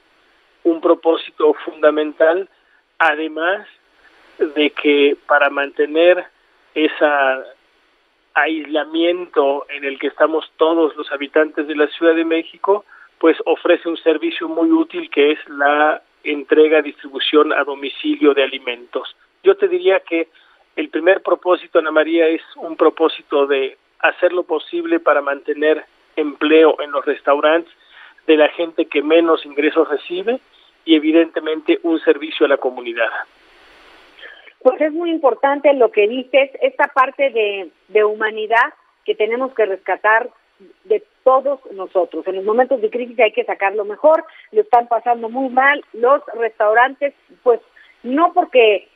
[0.63, 2.47] un propósito fundamental,
[2.99, 3.67] además
[4.37, 6.23] de que para mantener
[6.75, 7.05] ese
[8.35, 12.85] aislamiento en el que estamos todos los habitantes de la Ciudad de México,
[13.17, 19.15] pues ofrece un servicio muy útil que es la entrega, distribución a domicilio de alimentos.
[19.43, 20.27] Yo te diría que
[20.75, 26.77] el primer propósito, Ana María, es un propósito de hacer lo posible para mantener empleo
[26.82, 27.71] en los restaurantes
[28.27, 30.39] de la gente que menos ingresos recibe
[30.86, 33.10] y evidentemente un servicio a la comunidad.
[34.62, 38.73] Pues es muy importante lo que dices, esta parte de, humanidad
[39.05, 40.29] que tenemos que rescatar
[40.84, 42.27] de todos nosotros.
[42.27, 46.21] En los momentos de crisis hay que sacarlo mejor, lo están pasando muy mal los
[46.36, 47.60] restaurantes, pues
[48.03, 48.88] no porque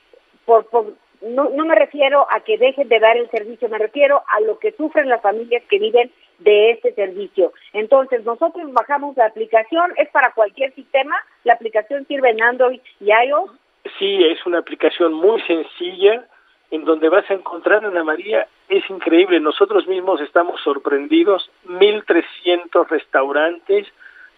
[0.46, 4.24] por, por no, no me refiero a que dejen de dar el servicio, me refiero
[4.36, 7.54] a lo que sufren las familias que viven de este servicio.
[7.72, 13.06] Entonces, nosotros bajamos la aplicación, es para cualquier sistema, la aplicación sirve en Android y
[13.06, 13.52] iOS.
[14.00, 16.26] Sí, es una aplicación muy sencilla
[16.74, 23.86] en donde vas a encontrar, Ana María, es increíble, nosotros mismos estamos sorprendidos, 1.300 restaurantes,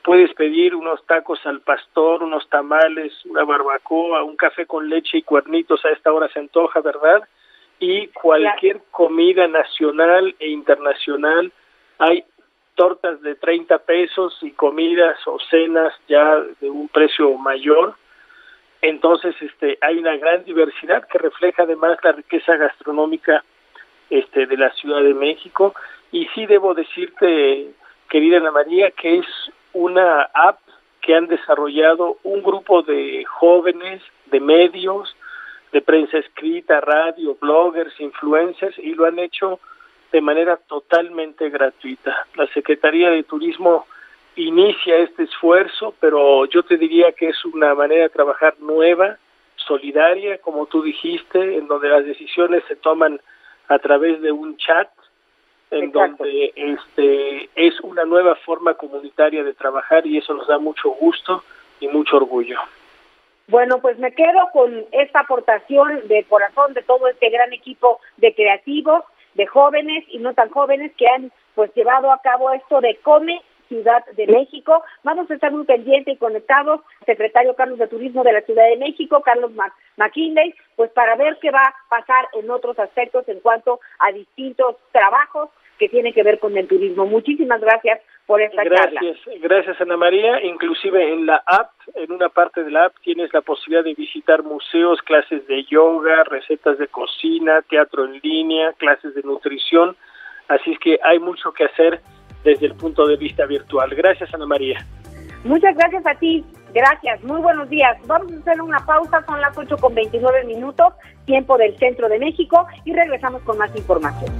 [0.04, 5.22] puedes pedir unos tacos al pastor, unos tamales, una barbacoa, un café con leche y
[5.22, 7.24] cuernitos, a esta hora se antoja, ¿verdad?
[7.80, 11.54] Y cualquier comida nacional e internacional,
[12.00, 12.26] hay
[12.76, 17.96] tortas de 30 pesos y comidas o cenas ya de un precio mayor.
[18.88, 23.44] Entonces, este, hay una gran diversidad que refleja además la riqueza gastronómica
[24.12, 25.74] este, de la Ciudad de México.
[26.12, 27.72] Y sí debo decirte,
[28.12, 29.26] querida Ana María, que es
[29.74, 30.60] una app
[31.02, 35.16] que han desarrollado un grupo de jóvenes, de medios,
[35.72, 39.60] de prensa escrita, radio, bloggers, influencers, y lo han hecho
[40.12, 42.28] de manera totalmente gratuita.
[42.36, 43.88] La Secretaría de Turismo
[44.36, 49.18] inicia este esfuerzo, pero yo te diría que es una manera de trabajar nueva,
[49.56, 53.20] solidaria, como tú dijiste, en donde las decisiones se toman
[53.68, 54.90] a través de un chat
[55.72, 60.90] en donde este es una nueva forma comunitaria de trabajar y eso nos da mucho
[60.90, 61.44] gusto
[61.80, 62.60] y mucho orgullo.
[63.48, 68.34] Bueno, pues me quedo con esta aportación de corazón de todo este gran equipo de
[68.34, 72.96] creativos, de jóvenes y no tan jóvenes que han pues llevado a cabo esto de
[72.98, 74.84] Come Ciudad de México.
[75.04, 78.78] Vamos a estar muy pendientes y conectados, secretario Carlos de Turismo de la Ciudad de
[78.78, 79.52] México, Carlos
[79.98, 84.76] McKinley, pues para ver qué va a pasar en otros aspectos en cuanto a distintos
[84.92, 87.06] trabajos que tienen que ver con el turismo.
[87.06, 89.18] Muchísimas gracias por esta gracias.
[89.42, 90.42] Gracias, Ana María.
[90.44, 94.44] Inclusive en la app, en una parte de la app, tienes la posibilidad de visitar
[94.44, 99.96] museos, clases de yoga, recetas de cocina, teatro en línea, clases de nutrición.
[100.48, 102.00] Así es que hay mucho que hacer
[102.46, 103.90] desde el punto de vista virtual.
[103.94, 104.86] Gracias, Ana María.
[105.44, 106.46] Muchas gracias a ti.
[106.74, 107.98] Gracias, muy buenos días.
[108.06, 110.94] Vamos a hacer una pausa, son las 8 con 29 minutos,
[111.26, 114.32] tiempo del centro de México, y regresamos con más información.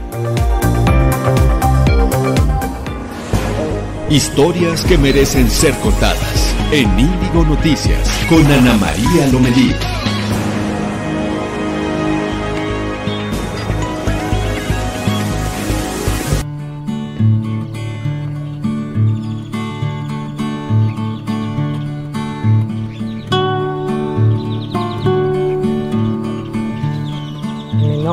[4.10, 10.05] Historias que merecen ser contadas en Índigo Noticias con Ana María Lomelí.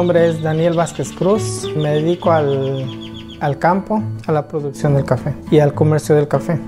[0.03, 5.33] Nombre es Daniel Vázquez Cruz, me dedico al, al, campo, a la producción del café
[5.49, 6.59] y al comercio del café.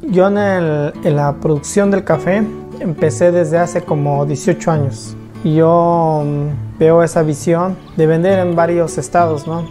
[0.00, 2.42] Yo en, el, en, la producción del café
[2.80, 5.14] empecé desde hace como 18 años.
[5.44, 9.68] Yo mm, veo esa visión de vender en varios estados, ¿no?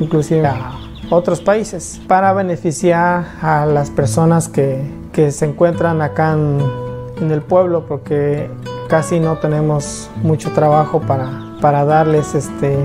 [0.00, 0.78] inclusive a
[1.10, 6.58] otros países, para beneficiar a las personas que, que se encuentran acá en,
[7.20, 8.48] en el pueblo, porque
[8.88, 12.76] casi no tenemos mucho trabajo para para darles este,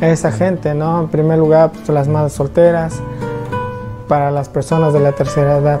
[0.00, 1.00] a esa gente, ¿no?
[1.00, 3.00] En primer lugar, pues, las madres solteras,
[4.08, 5.80] para las personas de la tercera edad.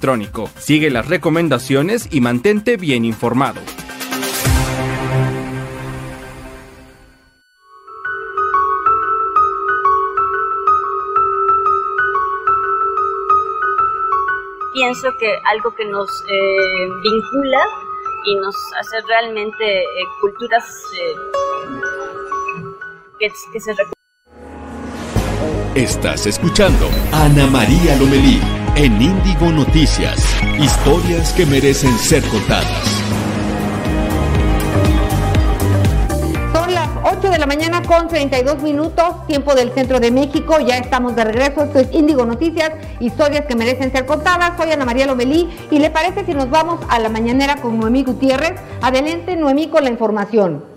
[0.57, 3.61] Sigue las recomendaciones y mantente bien informado.
[14.73, 17.63] Pienso que algo que nos eh, vincula
[18.25, 19.85] y nos hace realmente eh,
[20.19, 20.63] culturas
[20.99, 21.15] eh,
[23.19, 23.75] que, se
[25.75, 28.41] Estás escuchando Ana María Lomelí
[28.75, 30.19] en Índigo Noticias.
[30.59, 33.01] Historias que merecen ser contadas.
[36.53, 40.59] Son las 8 de la mañana con 32 minutos, tiempo del centro de México.
[40.59, 41.63] Ya estamos de regreso.
[41.63, 44.57] Esto es Índigo Noticias, historias que merecen ser contadas.
[44.57, 48.03] Soy Ana María Lomelí y le parece si nos vamos a la mañanera con Noemí
[48.03, 48.59] Gutiérrez.
[48.81, 50.70] Adelante, Noemí, con la información.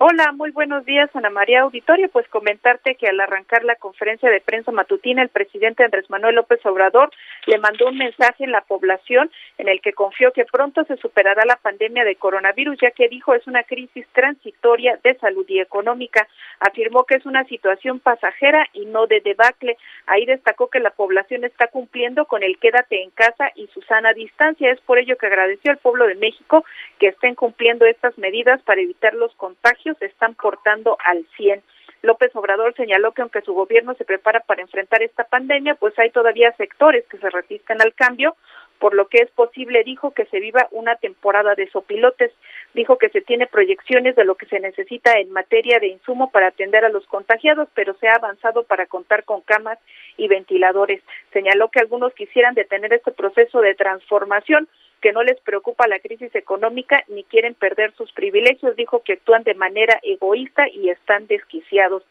[0.00, 2.08] Hola, muy buenos días, Ana María Auditorio.
[2.08, 6.64] Pues comentarte que al arrancar la conferencia de prensa matutina, el presidente Andrés Manuel López
[6.66, 7.10] Obrador
[7.46, 11.44] le mandó un mensaje en la población en el que confió que pronto se superará
[11.44, 16.28] la pandemia de coronavirus, ya que dijo es una crisis transitoria de salud y económica.
[16.60, 19.78] Afirmó que es una situación pasajera y no de debacle.
[20.06, 24.12] Ahí destacó que la población está cumpliendo con el quédate en casa y su sana
[24.12, 24.70] distancia.
[24.70, 26.64] Es por ello que agradeció al pueblo de México
[27.00, 31.62] que estén cumpliendo estas medidas para evitar los contagios están portando al 100.
[32.02, 36.10] López Obrador señaló que aunque su gobierno se prepara para enfrentar esta pandemia, pues hay
[36.10, 38.36] todavía sectores que se resisten al cambio,
[38.78, 42.32] por lo que es posible, dijo, que se viva una temporada de sopilotes.
[42.74, 46.48] Dijo que se tiene proyecciones de lo que se necesita en materia de insumo para
[46.48, 49.78] atender a los contagiados, pero se ha avanzado para contar con camas
[50.16, 51.02] y ventiladores.
[51.32, 54.68] Señaló que algunos quisieran detener este proceso de transformación,
[55.00, 58.76] que no les preocupa la crisis económica ni quieren perder sus privilegios.
[58.76, 62.02] Dijo que actúan de manera egoísta y están desquiciados.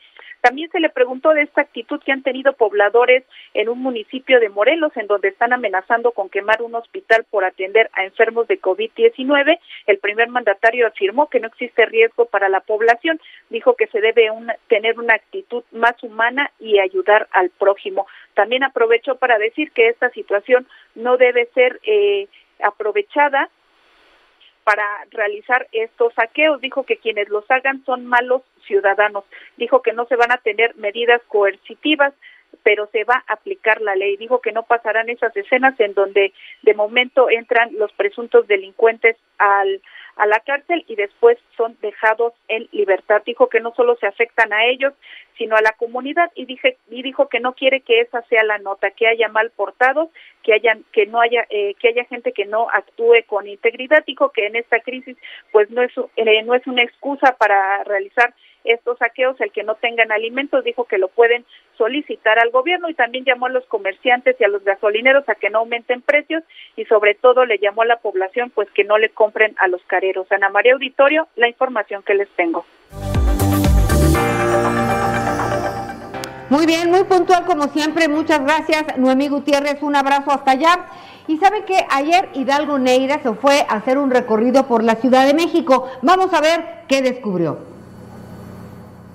[0.41, 3.23] También se le preguntó de esta actitud que han tenido pobladores
[3.53, 7.89] en un municipio de Morelos, en donde están amenazando con quemar un hospital por atender
[7.93, 9.59] a enfermos de COVID-19.
[9.87, 13.19] El primer mandatario afirmó que no existe riesgo para la población.
[13.49, 14.29] Dijo que se debe
[14.67, 18.07] tener una actitud más humana y ayudar al prójimo.
[18.33, 22.27] También aprovechó para decir que esta situación no debe ser eh,
[22.63, 23.49] aprovechada
[24.63, 26.59] para realizar estos saqueos.
[26.59, 29.23] Dijo que quienes los hagan son malos ciudadanos.
[29.55, 32.13] Dijo que no se van a tener medidas coercitivas,
[32.63, 34.17] pero se va a aplicar la ley.
[34.17, 39.81] Dijo que no pasarán esas escenas en donde de momento entran los presuntos delincuentes al
[40.17, 43.21] a la cárcel y después son dejados en libertad.
[43.25, 44.93] Dijo que no solo se afectan a ellos,
[45.37, 48.57] sino a la comunidad y dije y dijo que no quiere que esa sea la
[48.57, 50.09] nota, que haya mal portados,
[50.43, 54.03] que haya que no haya eh, que haya gente que no actúe con integridad.
[54.05, 55.17] Dijo que en esta crisis
[55.51, 58.33] pues no es eh, no es una excusa para realizar
[58.67, 61.45] estos saqueos, el que no tengan alimentos, dijo que lo pueden
[61.77, 65.49] solicitar al gobierno y también llamó a los comerciantes y a los gasolineros a que
[65.49, 66.43] no aumenten precios
[66.75, 69.81] y sobre todo le llamó a la población pues que no le compren a los
[69.83, 70.31] careros.
[70.31, 72.65] Ana María Auditorio, la información que les tengo.
[76.49, 78.07] Muy bien, muy puntual como siempre.
[78.07, 79.81] Muchas gracias, Noemí Gutiérrez.
[79.81, 80.85] Un abrazo hasta allá.
[81.27, 85.27] Y sabe que ayer Hidalgo Neira se fue a hacer un recorrido por la Ciudad
[85.27, 85.89] de México.
[86.01, 87.76] Vamos a ver qué descubrió.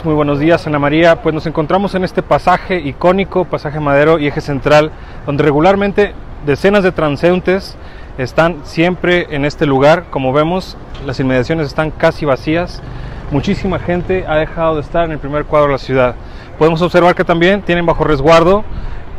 [0.05, 1.23] Muy buenos días, Ana María.
[1.23, 4.91] Pues nos encontramos en este pasaje icónico, pasaje Madero y eje central,
[5.27, 6.13] donde regularmente
[6.45, 7.77] decenas de transeúntes
[8.19, 10.07] están siempre en este lugar.
[10.11, 10.77] Como vemos,
[11.07, 12.83] las inmediaciones están casi vacías.
[13.31, 16.17] Muchísima gente ha dejado de estar en el primer cuadro de la ciudad.
[16.59, 18.65] Podemos observar que también tienen bajo resguardo,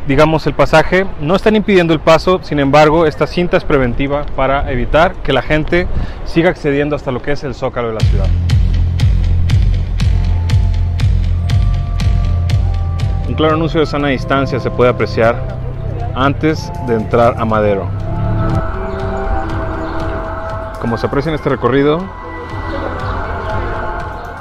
[0.06, 1.06] digamos, el pasaje.
[1.18, 5.40] No están impidiendo el paso, sin embargo, esta cinta es preventiva para evitar que la
[5.40, 5.86] gente
[6.26, 8.26] siga accediendo hasta lo que es el zócalo de la ciudad.
[13.34, 15.34] Un claro anuncio de sana distancia se puede apreciar
[16.14, 17.88] antes de entrar a Madero.
[20.80, 21.98] Como se aprecia en este recorrido,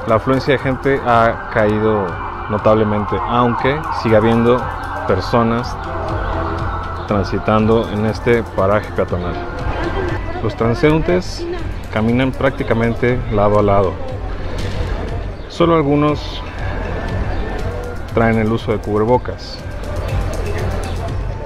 [0.05, 2.05] la afluencia de gente ha caído
[2.51, 4.61] notablemente, aunque sigue habiendo
[5.07, 5.75] personas
[7.07, 9.33] transitando en este paraje peatonal.
[10.43, 11.43] Los transeúntes
[11.91, 13.91] caminan prácticamente lado a lado.
[15.49, 16.43] Solo algunos
[18.14, 19.57] traen el uso de cubrebocas.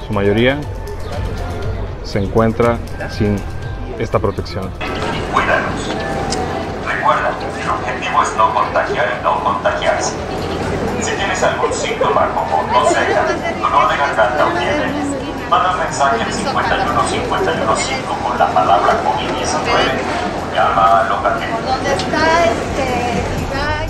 [0.06, 0.58] Su mayoría
[2.04, 2.78] se encuentra
[3.10, 3.38] sin
[4.00, 4.70] esta protección.
[6.88, 10.14] Recuerda, el objetivo es no contagiar y no contagiarse.
[11.02, 13.26] Si tienes algún síntoma como tos seca,
[13.62, 14.92] dolor de garganta o fiebre,
[15.50, 21.50] manda un mensaje al 51515 con la palabra COVID-19 llama a Locatel.
[21.66, 23.07] ¿Dónde está este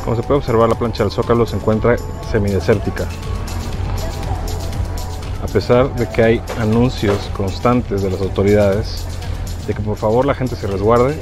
[0.08, 1.98] Como se puede observar, la plancha del Zócalo se encuentra
[2.32, 3.06] semidesértica.
[5.44, 9.06] A pesar de que hay anuncios constantes de las autoridades
[9.68, 11.20] de que por favor la gente se resguarde,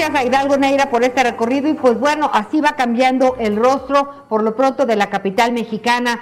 [0.00, 4.24] Gracias a Hidalgo Neira por este recorrido y pues bueno, así va cambiando el rostro
[4.30, 6.18] por lo pronto de la capital mexicana.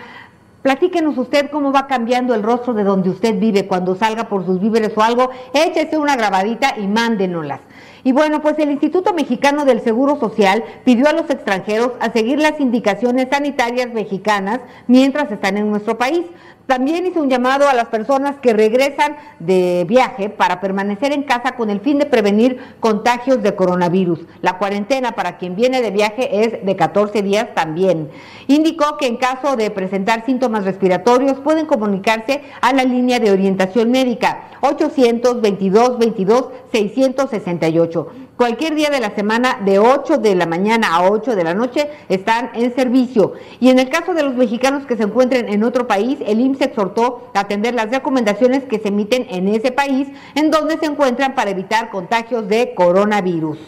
[0.63, 4.61] Platíquenos usted cómo va cambiando el rostro de donde usted vive cuando salga por sus
[4.61, 5.31] víveres o algo.
[5.55, 7.61] Échese una grabadita y mándenoslas.
[8.03, 12.41] Y bueno, pues el Instituto Mexicano del Seguro Social pidió a los extranjeros a seguir
[12.41, 14.59] las indicaciones sanitarias mexicanas
[14.89, 16.23] mientras están en nuestro país.
[16.69, 21.53] También hizo un llamado a las personas que regresan de viaje para permanecer en casa
[21.53, 24.21] con el fin de prevenir contagios de coronavirus.
[24.43, 28.11] La cuarentena para quien viene de viaje es de 14 días también.
[28.49, 33.91] Indicó que en caso de presentar síntomas respiratorios pueden comunicarse a la línea de orientación
[33.91, 38.28] médica 822 22 668.
[38.39, 41.91] Cualquier día de la semana de 8 de la mañana a 8 de la noche
[42.09, 43.33] están en servicio.
[43.59, 46.61] Y en el caso de los mexicanos que se encuentren en otro país, el IMSS
[46.61, 51.35] exhortó a atender las recomendaciones que se emiten en ese país en donde se encuentran
[51.35, 53.59] para evitar contagios de coronavirus.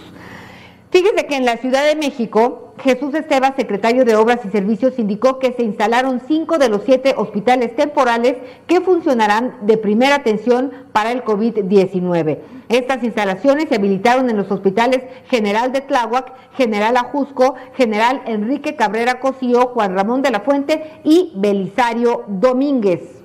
[0.91, 5.38] Fíjese que en la Ciudad de México, Jesús Esteba, secretario de Obras y Servicios, indicó
[5.38, 8.36] que se instalaron cinco de los siete hospitales temporales
[8.66, 12.38] que funcionarán de primera atención para el COVID-19.
[12.68, 19.20] Estas instalaciones se habilitaron en los hospitales General de Tláhuac, General Ajusco, General Enrique Cabrera
[19.20, 23.20] Cosío, Juan Ramón de la Fuente y Belisario Domínguez.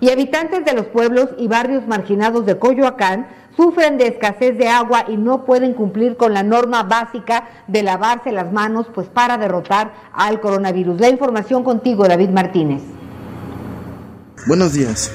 [0.00, 5.04] Y habitantes de los pueblos y barrios marginados de Coyoacán sufren de escasez de agua
[5.08, 9.92] y no pueden cumplir con la norma básica de lavarse las manos pues para derrotar
[10.12, 11.00] al coronavirus.
[11.00, 12.82] La información contigo, David Martínez.
[14.46, 15.10] Buenos días.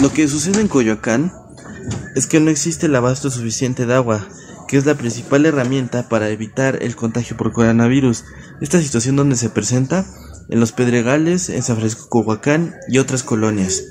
[0.00, 1.32] Lo que sucede en Coyoacán
[2.14, 4.26] es que no existe el abasto suficiente de agua,
[4.68, 8.24] que es la principal herramienta para evitar el contagio por coronavirus.
[8.60, 10.04] Esta situación donde se presenta
[10.48, 13.82] en los Pedregales, en San Francisco Coyoacán y otras colonias.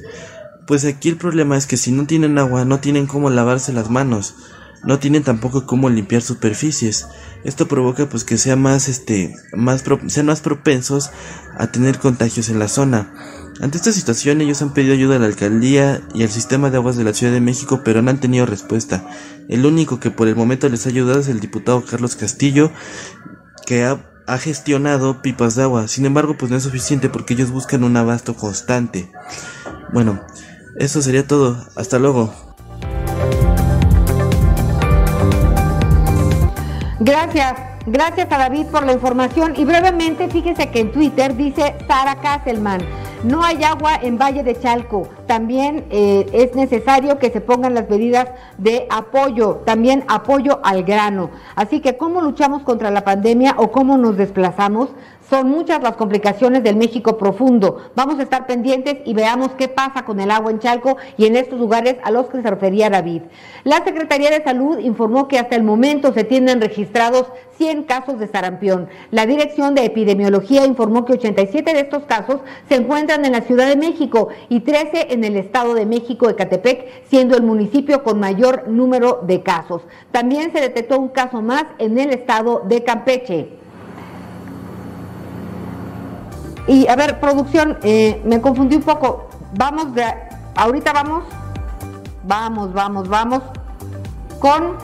[0.68, 3.90] Pues aquí el problema es que si no tienen agua no tienen cómo lavarse las
[3.90, 4.36] manos,
[4.84, 7.08] no tienen tampoco cómo limpiar superficies.
[7.44, 11.12] Esto provoca pues que sea más este más sean más propensos
[11.58, 13.14] a tener contagios en la zona.
[13.62, 16.98] Ante esta situación ellos han pedido ayuda a la alcaldía y al sistema de aguas
[16.98, 19.08] de la Ciudad de México, pero no han tenido respuesta.
[19.48, 22.72] El único que por el momento les ha ayudado es el diputado Carlos Castillo,
[23.66, 25.88] que ha gestionado pipas de agua.
[25.88, 29.10] Sin embargo, pues no es suficiente porque ellos buscan un abasto constante.
[29.94, 30.22] Bueno,
[30.80, 31.58] eso sería todo.
[31.76, 32.34] Hasta luego.
[37.00, 37.54] Gracias,
[37.86, 42.82] gracias a David por la información y brevemente fíjese que en Twitter dice Sara Kasselman,
[43.24, 47.90] no hay agua en Valle de Chalco, también eh, es necesario que se pongan las
[47.90, 51.32] medidas de apoyo, también apoyo al grano.
[51.56, 54.90] Así que, ¿cómo luchamos contra la pandemia o cómo nos desplazamos?
[55.30, 57.82] Son muchas las complicaciones del México profundo.
[57.96, 61.36] Vamos a estar pendientes y veamos qué pasa con el agua en Chalco y en
[61.36, 63.24] estos lugares a los que se refería David.
[63.64, 67.26] La Secretaría de Salud informó que hasta el momento se tienen registrados
[67.58, 68.88] 100 casos de sarampión.
[69.10, 73.68] La Dirección de Epidemiología informó que 87 de estos casos se encuentran en la Ciudad
[73.68, 78.68] de México y 13 en el Estado de México, Ecatepec, siendo el municipio con mayor
[78.68, 79.82] número de casos.
[80.12, 83.65] También se detectó un caso más en el Estado de Campeche.
[86.68, 89.30] Y a ver, producción, eh, me confundí un poco.
[89.58, 90.04] Vamos de.
[90.56, 91.24] Ahorita vamos.
[92.24, 93.44] Vamos, vamos, vamos.
[94.40, 94.76] Con.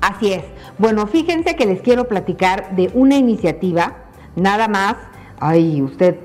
[0.00, 0.44] Así es.
[0.78, 3.96] Bueno, fíjense que les quiero platicar de una iniciativa.
[4.34, 4.96] Nada más.
[5.38, 6.18] Ay, usted,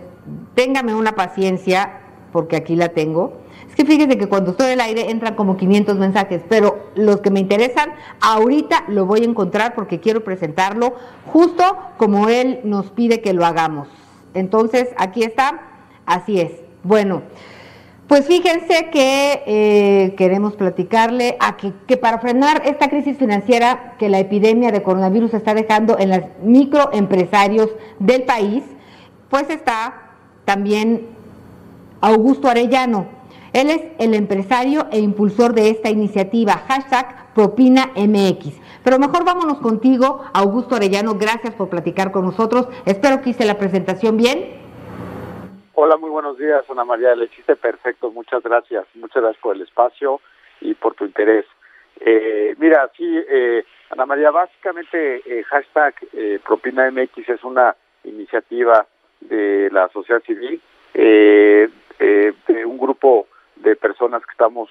[0.56, 2.00] téngame una paciencia,
[2.32, 3.34] porque aquí la tengo.
[3.70, 7.30] Es que fíjense que cuando estoy al aire entran como 500 mensajes, pero los que
[7.30, 10.96] me interesan, ahorita lo voy a encontrar porque quiero presentarlo
[11.32, 11.64] justo
[11.98, 13.88] como él nos pide que lo hagamos.
[14.36, 15.62] Entonces, aquí está,
[16.06, 16.52] así es.
[16.84, 17.24] Bueno,
[18.08, 24.20] pues fíjense que eh, queremos platicarle a que, para frenar esta crisis financiera que la
[24.20, 28.64] epidemia de coronavirus está dejando en los microempresarios del país,
[29.30, 30.12] pues está
[30.46, 31.08] también
[32.00, 33.08] Augusto Arellano.
[33.54, 38.54] Él es el empresario e impulsor de esta iniciativa, hashtag PropinaMX.
[38.86, 41.16] Pero mejor vámonos contigo, Augusto Arellano.
[41.16, 42.68] Gracias por platicar con nosotros.
[42.86, 44.62] Espero que hice la presentación bien.
[45.74, 47.16] Hola, muy buenos días, Ana María.
[47.16, 48.12] Le hiciste perfecto.
[48.12, 48.86] Muchas gracias.
[48.94, 50.22] Muchas gracias por el espacio
[50.62, 51.46] y por tu interés.
[52.00, 58.86] Eh, mira, sí, eh, Ana María, básicamente eh, hashtag eh, Propina MX es una iniciativa
[59.20, 60.62] de la sociedad civil,
[60.94, 61.68] eh,
[61.98, 64.70] eh, de un grupo de personas que estamos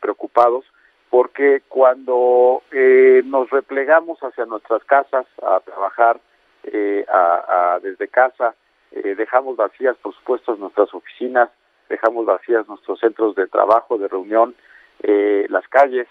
[0.00, 0.64] preocupados
[1.10, 6.20] porque cuando eh, nos replegamos hacia nuestras casas a trabajar
[6.64, 8.54] eh, a, desde casa,
[8.90, 11.50] eh, dejamos vacías, por supuesto, nuestras oficinas,
[11.88, 14.54] dejamos vacías nuestros centros de trabajo, de reunión,
[15.02, 16.06] eh, las calles,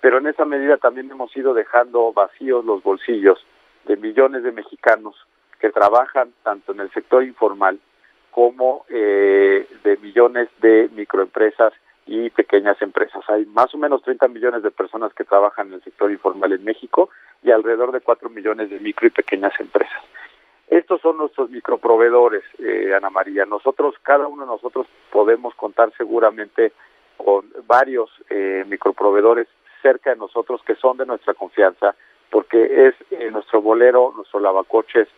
[0.00, 3.44] pero en esa medida también hemos ido dejando vacíos los bolsillos
[3.86, 5.14] de millones de mexicanos
[5.60, 7.78] que trabajan tanto en el sector informal
[8.30, 11.72] como eh, de millones de microempresas
[12.06, 13.22] y pequeñas empresas.
[13.28, 16.64] Hay más o menos 30 millones de personas que trabajan en el sector informal en
[16.64, 17.10] México
[17.42, 20.02] y alrededor de 4 millones de micro y pequeñas empresas.
[20.68, 23.44] Estos son nuestros microproveedores, eh, Ana María.
[23.44, 26.72] Nosotros, cada uno de nosotros podemos contar seguramente
[27.16, 29.46] con varios eh, microproveedores
[29.82, 31.94] cerca de nosotros que son de nuestra confianza,
[32.30, 35.08] porque es eh, nuestro bolero, nuestro lavacoches,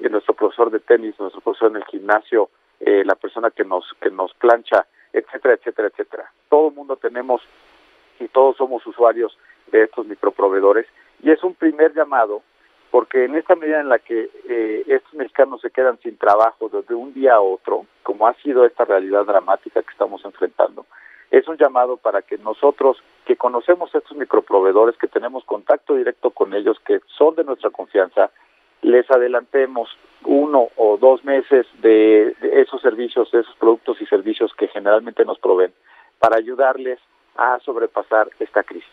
[0.00, 3.84] eh, nuestro profesor de tenis, nuestro profesor en el gimnasio, eh, la persona que nos
[4.00, 4.86] que nos plancha,
[5.18, 6.30] etcétera, etcétera, etcétera.
[6.48, 7.42] Todo el mundo tenemos
[8.20, 9.36] y todos somos usuarios
[9.68, 10.86] de estos microproveedores
[11.22, 12.42] y es un primer llamado
[12.90, 16.94] porque en esta medida en la que eh, estos mexicanos se quedan sin trabajo desde
[16.94, 20.86] un día a otro, como ha sido esta realidad dramática que estamos enfrentando,
[21.30, 26.54] es un llamado para que nosotros que conocemos estos microproveedores, que tenemos contacto directo con
[26.54, 28.30] ellos, que son de nuestra confianza,
[28.82, 29.88] les adelantemos
[30.24, 35.24] uno o dos meses de, de, esos servicios, de esos productos y servicios que generalmente
[35.24, 35.72] nos proveen
[36.18, 36.98] para ayudarles
[37.36, 38.90] a sobrepasar esta crisis.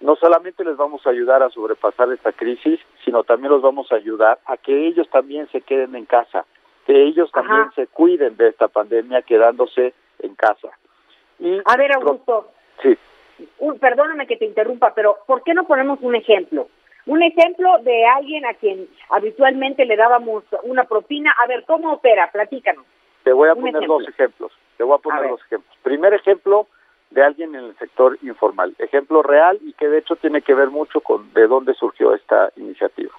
[0.00, 3.96] No solamente les vamos a ayudar a sobrepasar esta crisis, sino también los vamos a
[3.96, 6.44] ayudar a que ellos también se queden en casa,
[6.86, 7.72] que ellos también Ajá.
[7.76, 10.68] se cuiden de esta pandemia quedándose en casa.
[11.38, 12.50] Y a ver, Augusto.
[12.82, 12.98] Sí.
[13.80, 16.68] Perdóname que te interrumpa, pero ¿por qué no ponemos un ejemplo?
[17.06, 21.34] Un ejemplo de alguien a quien habitualmente le dábamos una propina.
[21.42, 22.30] A ver, ¿cómo opera?
[22.30, 22.84] Platícanos.
[23.24, 23.98] Te voy a un poner ejemplo.
[23.98, 24.52] dos ejemplos.
[24.76, 25.76] Te voy a poner a dos ejemplos.
[25.82, 26.66] Primer ejemplo
[27.10, 28.74] de alguien en el sector informal.
[28.78, 32.52] Ejemplo real y que de hecho tiene que ver mucho con de dónde surgió esta
[32.56, 33.12] iniciativa.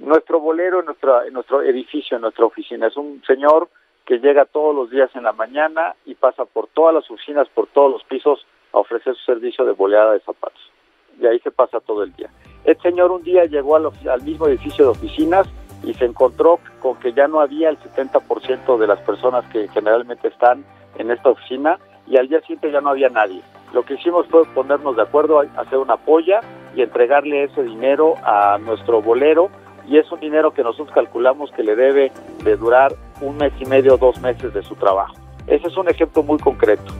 [0.00, 3.68] Nuestro bolero en, nuestra, en nuestro edificio, en nuestra oficina, es un señor
[4.04, 7.66] que llega todos los días en la mañana y pasa por todas las oficinas, por
[7.68, 10.70] todos los pisos a ofrecer su servicio de boleada de zapatos.
[11.18, 12.30] Y ahí se pasa todo el día.
[12.66, 15.46] El señor un día llegó al, mismo edificio de oficinas
[15.84, 20.26] y se encontró con que ya no había el 70% de las personas que generalmente
[20.26, 20.64] están
[20.98, 23.40] en esta oficina y al día siguiente ya no había nadie.
[23.72, 26.40] Lo que hicimos fue ponernos de acuerdo, hacer una polla
[26.74, 29.48] y entregarle ese dinero a nuestro bolero
[29.86, 32.10] y es un dinero que nosotros calculamos que le debe
[32.42, 35.14] de durar un mes y medio, dos meses de su trabajo.
[35.46, 36.92] Ese es un ejemplo muy concreto.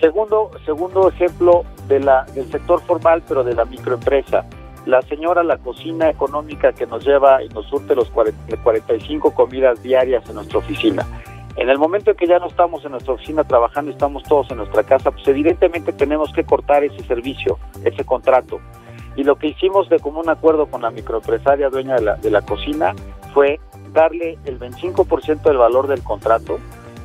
[0.00, 4.46] Segundo, segundo ejemplo de la, del sector formal, pero de la microempresa.
[4.86, 10.28] La señora, la cocina económica que nos lleva y nos surte los 45 comidas diarias
[10.28, 11.06] en nuestra oficina.
[11.56, 14.58] En el momento en que ya no estamos en nuestra oficina trabajando estamos todos en
[14.58, 18.60] nuestra casa, pues evidentemente tenemos que cortar ese servicio, ese contrato.
[19.16, 22.42] Y lo que hicimos de común acuerdo con la microempresaria dueña de la, de la
[22.42, 22.94] cocina
[23.34, 23.60] fue
[23.92, 26.58] darle el 25% del valor del contrato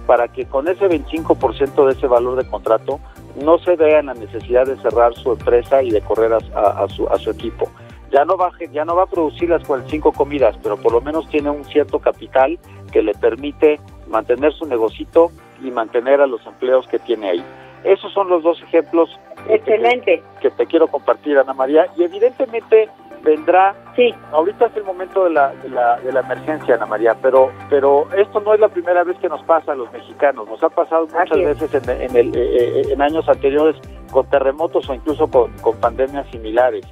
[0.06, 3.00] para que con ese 25% de ese valor de contrato
[3.36, 7.18] no se vea la necesidad de cerrar su empresa y de correr a, su, a
[7.18, 7.70] su equipo.
[8.12, 11.28] Ya no, va, ya no va a producir las 45 comidas, pero por lo menos
[11.30, 12.58] tiene un cierto capital
[12.92, 15.32] que le permite mantener su negocito
[15.62, 17.44] y mantener a los empleos que tiene ahí.
[17.84, 19.10] Esos son los dos ejemplos
[19.50, 20.24] Excelente.
[20.42, 21.88] Que, te quiero compartir, Ana María.
[21.98, 22.90] Y evidentemente
[23.26, 24.14] vendrá, sí.
[24.32, 28.08] ahorita es el momento de la, de la, de la emergencia, Ana María, pero, pero
[28.16, 31.08] esto no es la primera vez que nos pasa a los mexicanos, nos ha pasado
[31.08, 33.76] muchas veces en, en, el, eh, eh, en años anteriores
[34.12, 36.86] con terremotos o incluso con, con pandemias similares.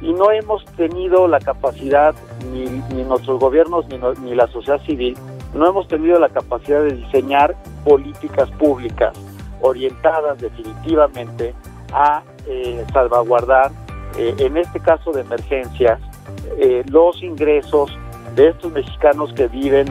[0.00, 2.14] Y no hemos tenido la capacidad,
[2.50, 5.16] ni, ni nuestros gobiernos, ni, ni la sociedad civil,
[5.54, 7.54] no hemos tenido la capacidad de diseñar
[7.84, 9.16] políticas públicas
[9.60, 11.54] orientadas definitivamente
[11.92, 13.70] a eh, salvaguardar,
[14.18, 16.00] eh, en este caso de emergencias,
[16.58, 17.96] eh, los ingresos
[18.34, 19.86] de estos mexicanos que viven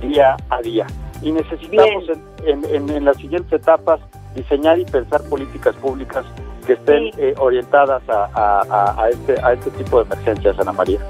[0.00, 0.86] día a día.
[1.22, 2.04] Y necesitamos
[2.44, 4.00] en, las siguientes etapas
[4.34, 6.24] diseñar y pensar políticas públicas
[6.66, 11.00] que estén orientadas a, este, a este tipo de emergencias, Ana María.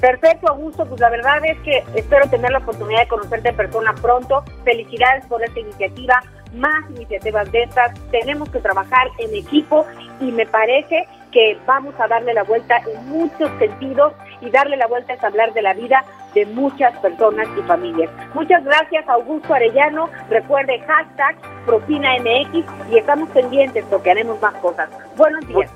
[0.00, 0.86] Perfecto, Augusto.
[0.86, 4.44] Pues la verdad es que espero tener la oportunidad de conocerte en persona pronto.
[4.64, 6.22] Felicidades por esta iniciativa
[6.54, 7.98] más iniciativas de estas.
[8.10, 9.84] Tenemos que trabajar en equipo
[10.20, 14.86] y me parece que vamos a darle la vuelta en muchos sentidos y darle la
[14.86, 16.04] vuelta es hablar de la vida
[16.34, 18.10] de muchas personas y familias.
[18.34, 20.08] Muchas gracias Augusto Arellano.
[20.30, 24.88] Recuerde hashtag PropinaMX y estamos pendientes porque haremos más cosas.
[25.16, 25.70] Buenos días.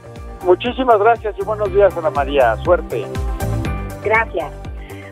[0.44, 2.56] Muchísimas gracias y buenos días Ana María.
[2.56, 3.04] Suerte.
[4.04, 4.52] Gracias.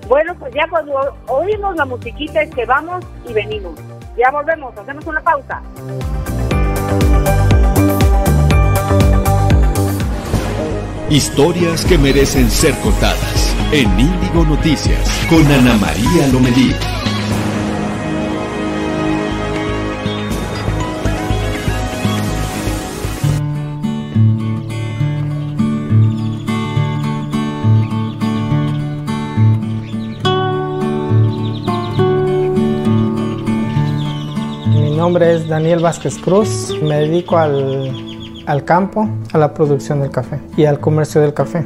[0.08, 3.78] Bueno, pues ya cuando oímos la musiquita es que vamos y venimos.
[4.16, 5.62] Ya volvemos, hacemos una pausa.
[11.10, 16.72] Historias que merecen ser contadas en Índigo Noticias con Ana María Lomelí.
[34.96, 38.09] nombre es Daniel Vázquez Cruz, me dedico al,
[38.50, 41.64] al, campo, a la producción del café y al comercio del café.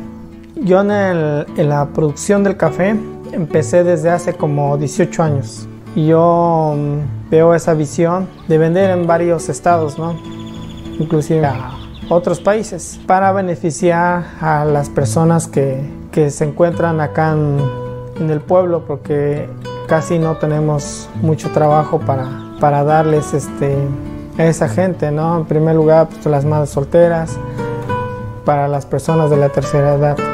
[0.57, 2.97] Yo en, en, la producción del café
[3.33, 5.69] empecé desde hace como 18 años.
[5.97, 10.15] Yo mm, veo esa visión de vender en varios estados, ¿no?
[10.99, 11.73] inclusive a
[12.09, 15.83] otros países, para beneficiar a las personas que,
[16.13, 17.59] que se encuentran acá en,
[18.21, 19.49] en el pueblo, porque
[19.89, 23.77] casi no tenemos mucho trabajo para para darles este,
[24.39, 25.39] esa gente, ¿no?
[25.39, 27.37] En primer lugar, pues, las madres solteras,
[28.45, 30.34] para las personas de la tercera edad.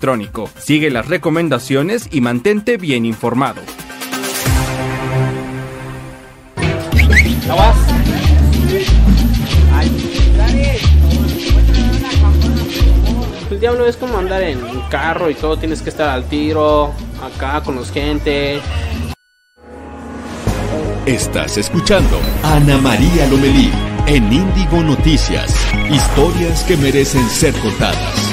[0.57, 3.61] Sigue las recomendaciones y mantente bien informado.
[13.51, 16.93] El diablo es como andar en un carro y todo, tienes que estar al tiro,
[17.21, 18.59] acá con los gente.
[21.05, 23.71] Estás escuchando a Ana María Lomelí
[24.07, 25.53] en Índigo Noticias.
[25.91, 28.31] Historias que merecen ser contadas.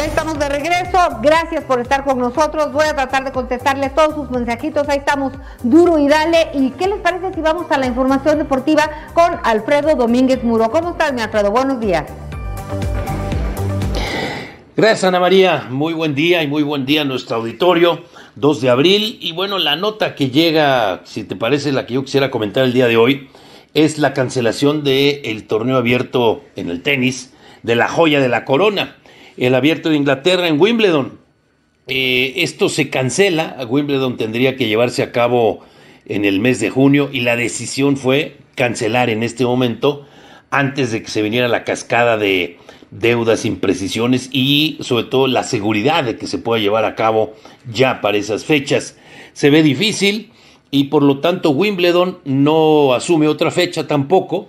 [0.00, 2.72] Eso, gracias por estar con nosotros.
[2.72, 4.88] Voy a tratar de contestarles todos sus mensajitos.
[4.88, 5.32] Ahí estamos,
[5.62, 6.48] duro y dale.
[6.54, 10.70] ¿Y qué les parece si vamos a la información deportiva con Alfredo Domínguez Muro?
[10.70, 11.50] ¿Cómo estás, mi Alfredo?
[11.50, 12.04] Buenos días.
[14.76, 15.66] Gracias, Ana María.
[15.70, 18.02] Muy buen día y muy buen día a nuestro auditorio.
[18.36, 19.18] 2 de abril.
[19.20, 22.72] Y bueno, la nota que llega, si te parece la que yo quisiera comentar el
[22.72, 23.28] día de hoy,
[23.74, 27.32] es la cancelación del torneo abierto en el tenis
[27.62, 28.96] de la joya de la corona,
[29.36, 31.18] el abierto de Inglaterra en Wimbledon.
[31.86, 35.60] Eh, esto se cancela, Wimbledon tendría que llevarse a cabo
[36.06, 40.06] en el mes de junio y la decisión fue cancelar en este momento
[40.50, 42.58] antes de que se viniera la cascada de
[42.90, 47.34] deudas, imprecisiones y sobre todo la seguridad de que se pueda llevar a cabo
[47.70, 48.96] ya para esas fechas.
[49.32, 50.30] Se ve difícil
[50.70, 54.48] y por lo tanto Wimbledon no asume otra fecha tampoco,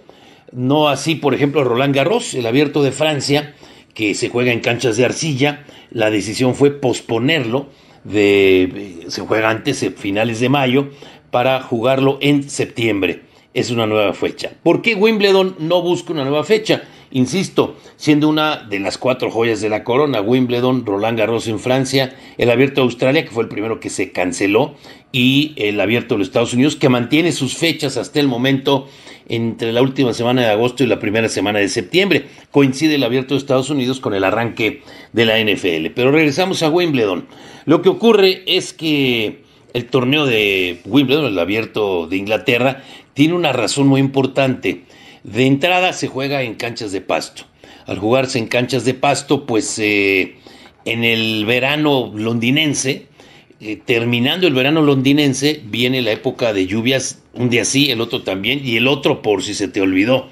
[0.52, 3.56] no así por ejemplo Roland Garros, el abierto de Francia,
[3.96, 7.70] que se juega en canchas de arcilla, la decisión fue posponerlo,
[8.04, 10.90] de, se juega antes, finales de mayo,
[11.32, 13.22] para jugarlo en septiembre.
[13.54, 14.52] Es una nueva fecha.
[14.62, 16.84] ¿Por qué Wimbledon no busca una nueva fecha?
[17.16, 22.14] Insisto, siendo una de las cuatro joyas de la corona, Wimbledon, Roland Garros en Francia,
[22.38, 24.76] el Abierto de Australia, que fue el primero que se canceló,
[25.14, 28.90] y el Abierto de los Estados Unidos, que mantiene sus fechas hasta el momento
[29.30, 32.26] entre la última semana de agosto y la primera semana de septiembre.
[32.52, 34.82] Coincide el Abierto de Estados Unidos con el arranque
[35.14, 35.94] de la NFL.
[35.96, 37.28] Pero regresamos a Wimbledon.
[37.64, 39.42] Lo que ocurre es que
[39.74, 44.84] el torneo de Wimbledon, el Abierto de Inglaterra, tiene una razón muy importante
[45.26, 47.44] de entrada se juega en canchas de pasto.
[47.88, 50.36] Al jugarse en canchas de pasto, pues eh,
[50.86, 53.08] en el verano londinense,
[53.60, 58.22] eh, terminando el verano londinense, viene la época de lluvias, un día sí, el otro
[58.22, 60.30] también, y el otro por si se te olvidó.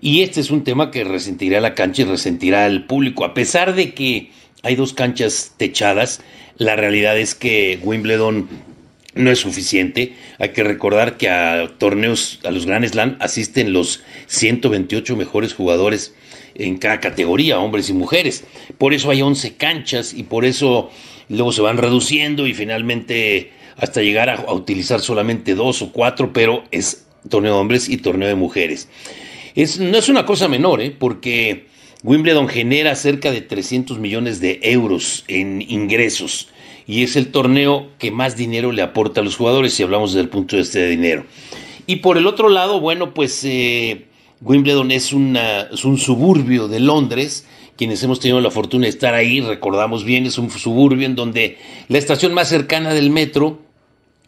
[0.00, 3.24] Y este es un tema que resentirá la cancha y resentirá al público.
[3.24, 4.30] A pesar de que
[4.64, 6.20] hay dos canchas techadas,
[6.58, 8.48] la realidad es que Wimbledon
[9.14, 10.14] no es suficiente.
[10.38, 16.14] Hay que recordar que a torneos, a los Grand Slam, asisten los 128 mejores jugadores
[16.54, 18.44] en cada categoría, hombres y mujeres.
[18.78, 20.90] Por eso hay 11 canchas y por eso
[21.28, 26.64] luego se van reduciendo y finalmente hasta llegar a, utilizar solamente dos o cuatro, pero
[26.70, 28.88] es torneo de hombres y torneo de mujeres.
[29.54, 30.94] Es, no es una cosa menor, ¿eh?
[30.96, 31.66] porque
[32.02, 36.48] Wimbledon genera cerca de 300 millones de euros en ingresos
[36.86, 40.24] y es el torneo que más dinero le aporta a los jugadores si hablamos desde
[40.24, 41.24] el punto de vista de dinero.
[41.86, 44.06] Y por el otro lado, bueno, pues eh,
[44.40, 45.36] Wimbledon es, un
[45.98, 47.46] suburbio de Londres.
[47.76, 51.58] Quienes hemos tenido la fortuna de estar ahí, recordamos bien, es un suburbio en donde
[51.88, 53.58] la estación más cercana del metro,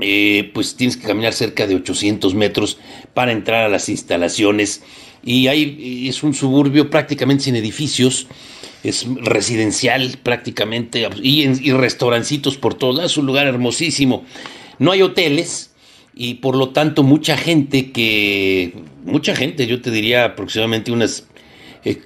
[0.01, 2.79] eh, pues tienes que caminar cerca de 800 metros
[3.15, 4.83] para entrar a las instalaciones.
[5.25, 8.27] Y ahí es un suburbio prácticamente sin edificios
[8.85, 14.25] es residencial prácticamente y, restaurancitos por todos lados, es un lugar hermosísimo.
[14.79, 15.73] No hay hoteles
[16.15, 18.75] y por lo tanto mucha gente que,
[19.05, 21.27] mucha gente, yo te diría aproximadamente unas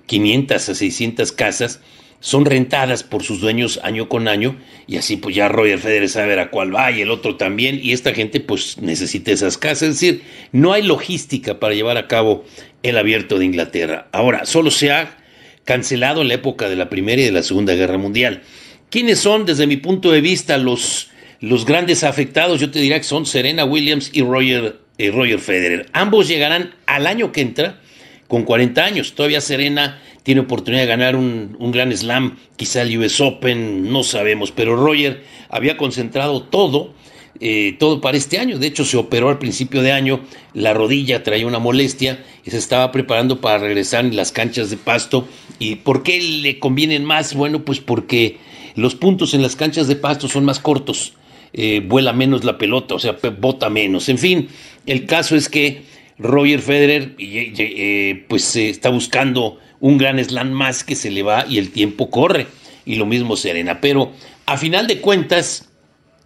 [0.07, 1.81] 500 eh, a 600 casas,
[2.21, 4.57] son rentadas por sus dueños año con año
[4.87, 7.93] y así pues ya Roger Federer sabe a cuál va y el otro también y
[7.93, 12.45] esta gente pues necesita esas casas, es decir, no hay logística para llevar a cabo
[12.83, 14.09] el abierto de Inglaterra.
[14.13, 15.20] Ahora, solo se ha
[15.65, 18.43] cancelado en la época de la Primera y de la Segunda Guerra Mundial.
[18.91, 22.61] ¿Quiénes son, desde mi punto de vista, los, los grandes afectados?
[22.61, 25.87] Yo te diría que son Serena Williams y Roger, eh, Roger Federer.
[25.93, 27.81] Ambos llegarán al año que entra
[28.27, 29.15] con 40 años.
[29.15, 34.03] Todavía Serena tiene oportunidad de ganar un, un Gran Slam, quizá el US Open, no
[34.03, 36.95] sabemos, pero Roger había concentrado todo
[37.41, 38.59] eh, todo para este año.
[38.59, 40.21] De hecho, se operó al principio de año,
[40.53, 44.77] la rodilla traía una molestia y se estaba preparando para regresar en las canchas de
[44.77, 45.27] pasto.
[45.59, 47.35] ¿Y por qué le convienen más?
[47.35, 48.39] Bueno, pues porque
[48.75, 51.15] los puntos en las canchas de pasto son más cortos,
[51.53, 54.09] eh, vuela menos la pelota, o sea, bota menos.
[54.09, 54.49] En fin,
[54.87, 55.83] el caso es que
[56.19, 61.57] Roger Federer eh, pues está buscando un gran slam más que se le va y
[61.57, 62.47] el tiempo corre.
[62.85, 63.81] Y lo mismo Serena.
[63.81, 64.13] Pero
[64.47, 65.70] a final de cuentas,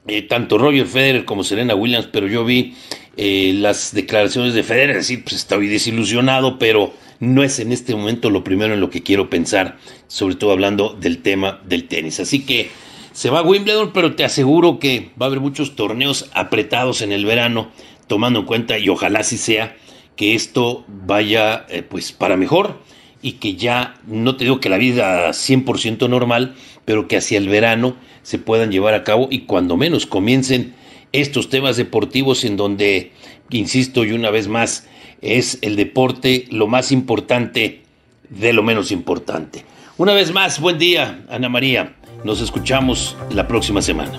[0.07, 2.74] eh, tanto Roger Federer como Serena Williams, pero yo vi
[3.16, 8.30] eh, las declaraciones de Federer, decir, pues estoy desilusionado, pero no es en este momento
[8.30, 9.78] lo primero en lo que quiero pensar,
[10.09, 12.20] sobre todo hablando del tema del tenis.
[12.20, 12.70] Así que
[13.12, 17.12] se va a Wimbledon, pero te aseguro que va a haber muchos torneos apretados en
[17.12, 17.70] el verano,
[18.07, 19.76] tomando en cuenta, y ojalá así sea,
[20.16, 22.80] que esto vaya eh, pues para mejor
[23.25, 26.55] y que ya, no te digo que la vida 100% normal,
[26.85, 30.75] pero que hacia el verano se puedan llevar a cabo y cuando menos comiencen
[31.12, 33.12] estos temas deportivos en donde,
[33.49, 34.87] insisto y una vez más,
[35.22, 37.81] es el deporte lo más importante
[38.29, 39.64] de lo menos importante.
[39.97, 41.95] Una vez más, buen día, Ana María.
[42.25, 44.18] Nos escuchamos la próxima semana.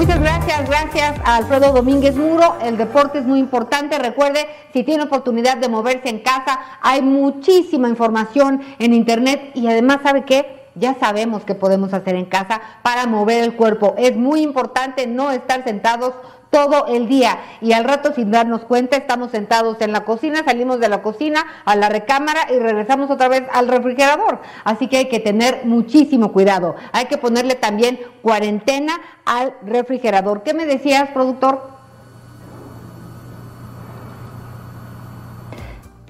[0.00, 2.56] Muchas gracias, gracias a Alfredo Domínguez Muro.
[2.62, 3.98] El deporte es muy importante.
[3.98, 9.98] Recuerde, si tiene oportunidad de moverse en casa, hay muchísima información en internet y además,
[10.02, 10.70] ¿sabe qué?
[10.74, 13.94] Ya sabemos qué podemos hacer en casa para mover el cuerpo.
[13.98, 16.14] Es muy importante no estar sentados
[16.50, 20.80] todo el día y al rato sin darnos cuenta estamos sentados en la cocina, salimos
[20.80, 24.40] de la cocina a la recámara y regresamos otra vez al refrigerador.
[24.64, 26.74] Así que hay que tener muchísimo cuidado.
[26.92, 30.42] Hay que ponerle también cuarentena al refrigerador.
[30.42, 31.70] ¿Qué me decías, productor?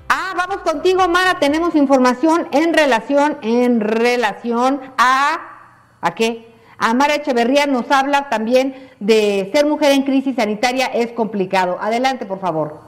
[0.09, 1.39] Ah, vamos contigo, Mara.
[1.39, 5.39] Tenemos información en relación, en relación a...
[6.01, 6.50] ¿A qué?
[6.81, 11.77] Amara Echeverría nos habla también de ser mujer en crisis sanitaria es complicado.
[11.79, 12.81] Adelante, por favor.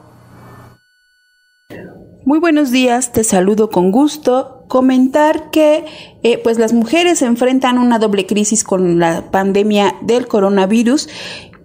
[2.25, 4.65] Muy buenos días, te saludo con gusto.
[4.67, 5.85] Comentar que
[6.23, 11.07] eh, pues las mujeres enfrentan una doble crisis con la pandemia del coronavirus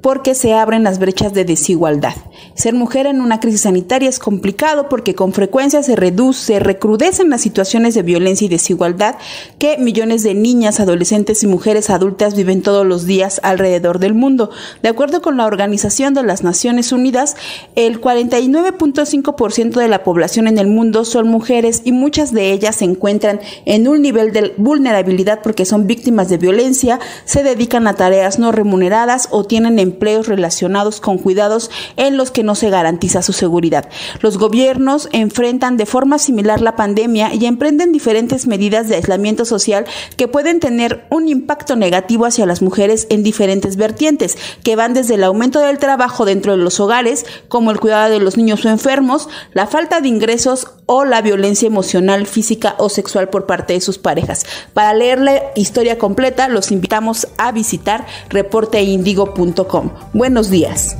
[0.00, 2.14] porque se abren las brechas de desigualdad.
[2.54, 7.30] Ser mujer en una crisis sanitaria es complicado porque con frecuencia se reduce, se recrudecen
[7.30, 9.16] las situaciones de violencia y desigualdad
[9.58, 14.50] que millones de niñas, adolescentes y mujeres adultas viven todos los días alrededor del mundo.
[14.82, 17.36] De acuerdo con la Organización de las Naciones Unidas,
[17.74, 22.84] el 49.5% de la población en el mundo son mujeres y muchas de ellas se
[22.84, 28.38] encuentran en un nivel de vulnerabilidad porque son víctimas de violencia, se dedican a tareas
[28.38, 33.32] no remuneradas o tienen empleos relacionados con cuidados en los que no se garantiza su
[33.32, 33.88] seguridad.
[34.20, 39.86] Los gobiernos enfrentan de forma similar la pandemia y emprenden diferentes medidas de aislamiento social
[40.16, 45.14] que pueden tener un impacto negativo hacia las mujeres en diferentes vertientes, que van desde
[45.14, 48.68] el aumento del trabajo dentro de los hogares, como el cuidado de los niños o
[48.68, 53.80] enfermos, la falta de ingresos o la violencia emocional, física o sexual por parte de
[53.80, 54.44] sus parejas.
[54.72, 59.77] Para leer la historia completa, los invitamos a visitar reporteindigo.com.
[60.12, 60.96] Buenos días.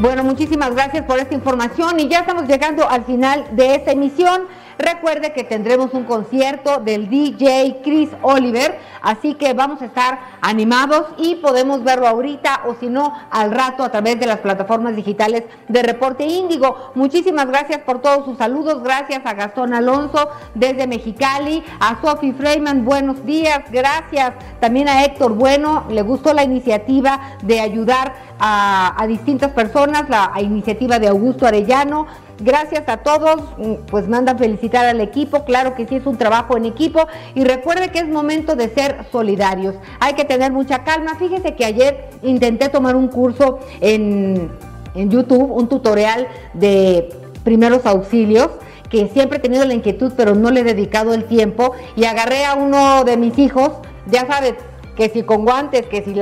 [0.00, 4.42] Bueno, muchísimas gracias por esta información y ya estamos llegando al final de esta emisión.
[4.80, 11.04] Recuerde que tendremos un concierto del DJ Chris Oliver, así que vamos a estar animados
[11.18, 15.44] y podemos verlo ahorita o si no al rato a través de las plataformas digitales
[15.68, 16.92] de Reporte Índigo.
[16.94, 22.86] Muchísimas gracias por todos sus saludos, gracias a Gastón Alonso desde Mexicali, a Sophie Freeman,
[22.86, 29.50] buenos días, gracias también a Héctor Bueno, le gustó la iniciativa de ayudar a, distintas
[29.52, 32.06] personas, la iniciativa de Augusto Arellano.
[32.42, 36.56] Gracias a todos, mm, pues mandan felicitar al equipo, claro que sí es un trabajo
[36.56, 41.16] en equipo y recuerde que es momento de ser solidarios, hay que tener mucha calma,
[41.16, 44.50] fíjese que ayer intenté tomar un curso en,
[44.94, 47.10] en YouTube, un tutorial de
[47.44, 48.48] primeros auxilios,
[48.88, 52.46] que siempre he tenido la inquietud pero no le he dedicado el tiempo y agarré
[52.46, 53.72] a uno de mis hijos,
[54.06, 54.54] ya sabes,
[54.96, 56.14] que si con guantes, que si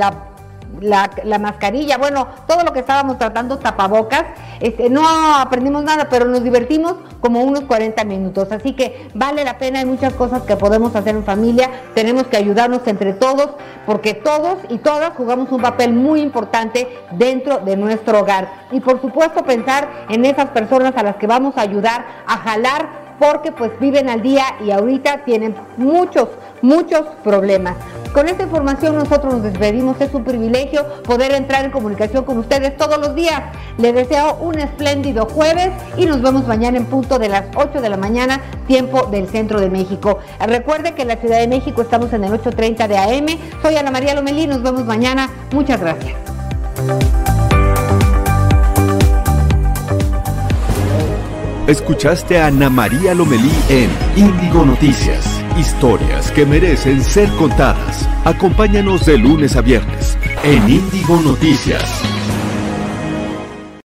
[0.81, 4.25] la la, mascarilla, bueno, todo lo que estábamos tratando, tapabocas,
[4.59, 8.51] este, no aprendimos nada, pero nos divertimos como unos 40 minutos.
[8.51, 12.37] Así que vale la pena, hay muchas cosas que podemos hacer en familia, tenemos que
[12.37, 13.51] ayudarnos entre todos,
[13.85, 18.49] porque todos y todas jugamos un papel muy importante dentro de nuestro hogar.
[18.71, 23.09] Y por supuesto pensar en esas personas a las que vamos a ayudar a jalar
[23.19, 26.29] porque pues viven al día y ahorita tienen muchos,
[26.61, 27.75] muchos problemas.
[28.13, 32.75] Con esta información nosotros nos despedimos, es un privilegio poder entrar en comunicación con ustedes
[32.75, 33.43] todos los días.
[33.77, 37.89] Les deseo un espléndido jueves y nos vemos mañana en punto de las 8 de
[37.89, 40.19] la mañana, tiempo del centro de México.
[40.39, 43.39] Recuerde que en la Ciudad de México estamos en el 8.30 de AM.
[43.61, 45.29] Soy Ana María Lomelí, nos vemos mañana.
[45.53, 46.15] Muchas gracias.
[51.67, 55.38] Escuchaste a Ana María Lomelí en Índigo Noticias.
[55.57, 58.07] Historias que merecen ser contadas.
[58.25, 62.08] Acompáñanos de lunes a viernes en Índigo Noticias.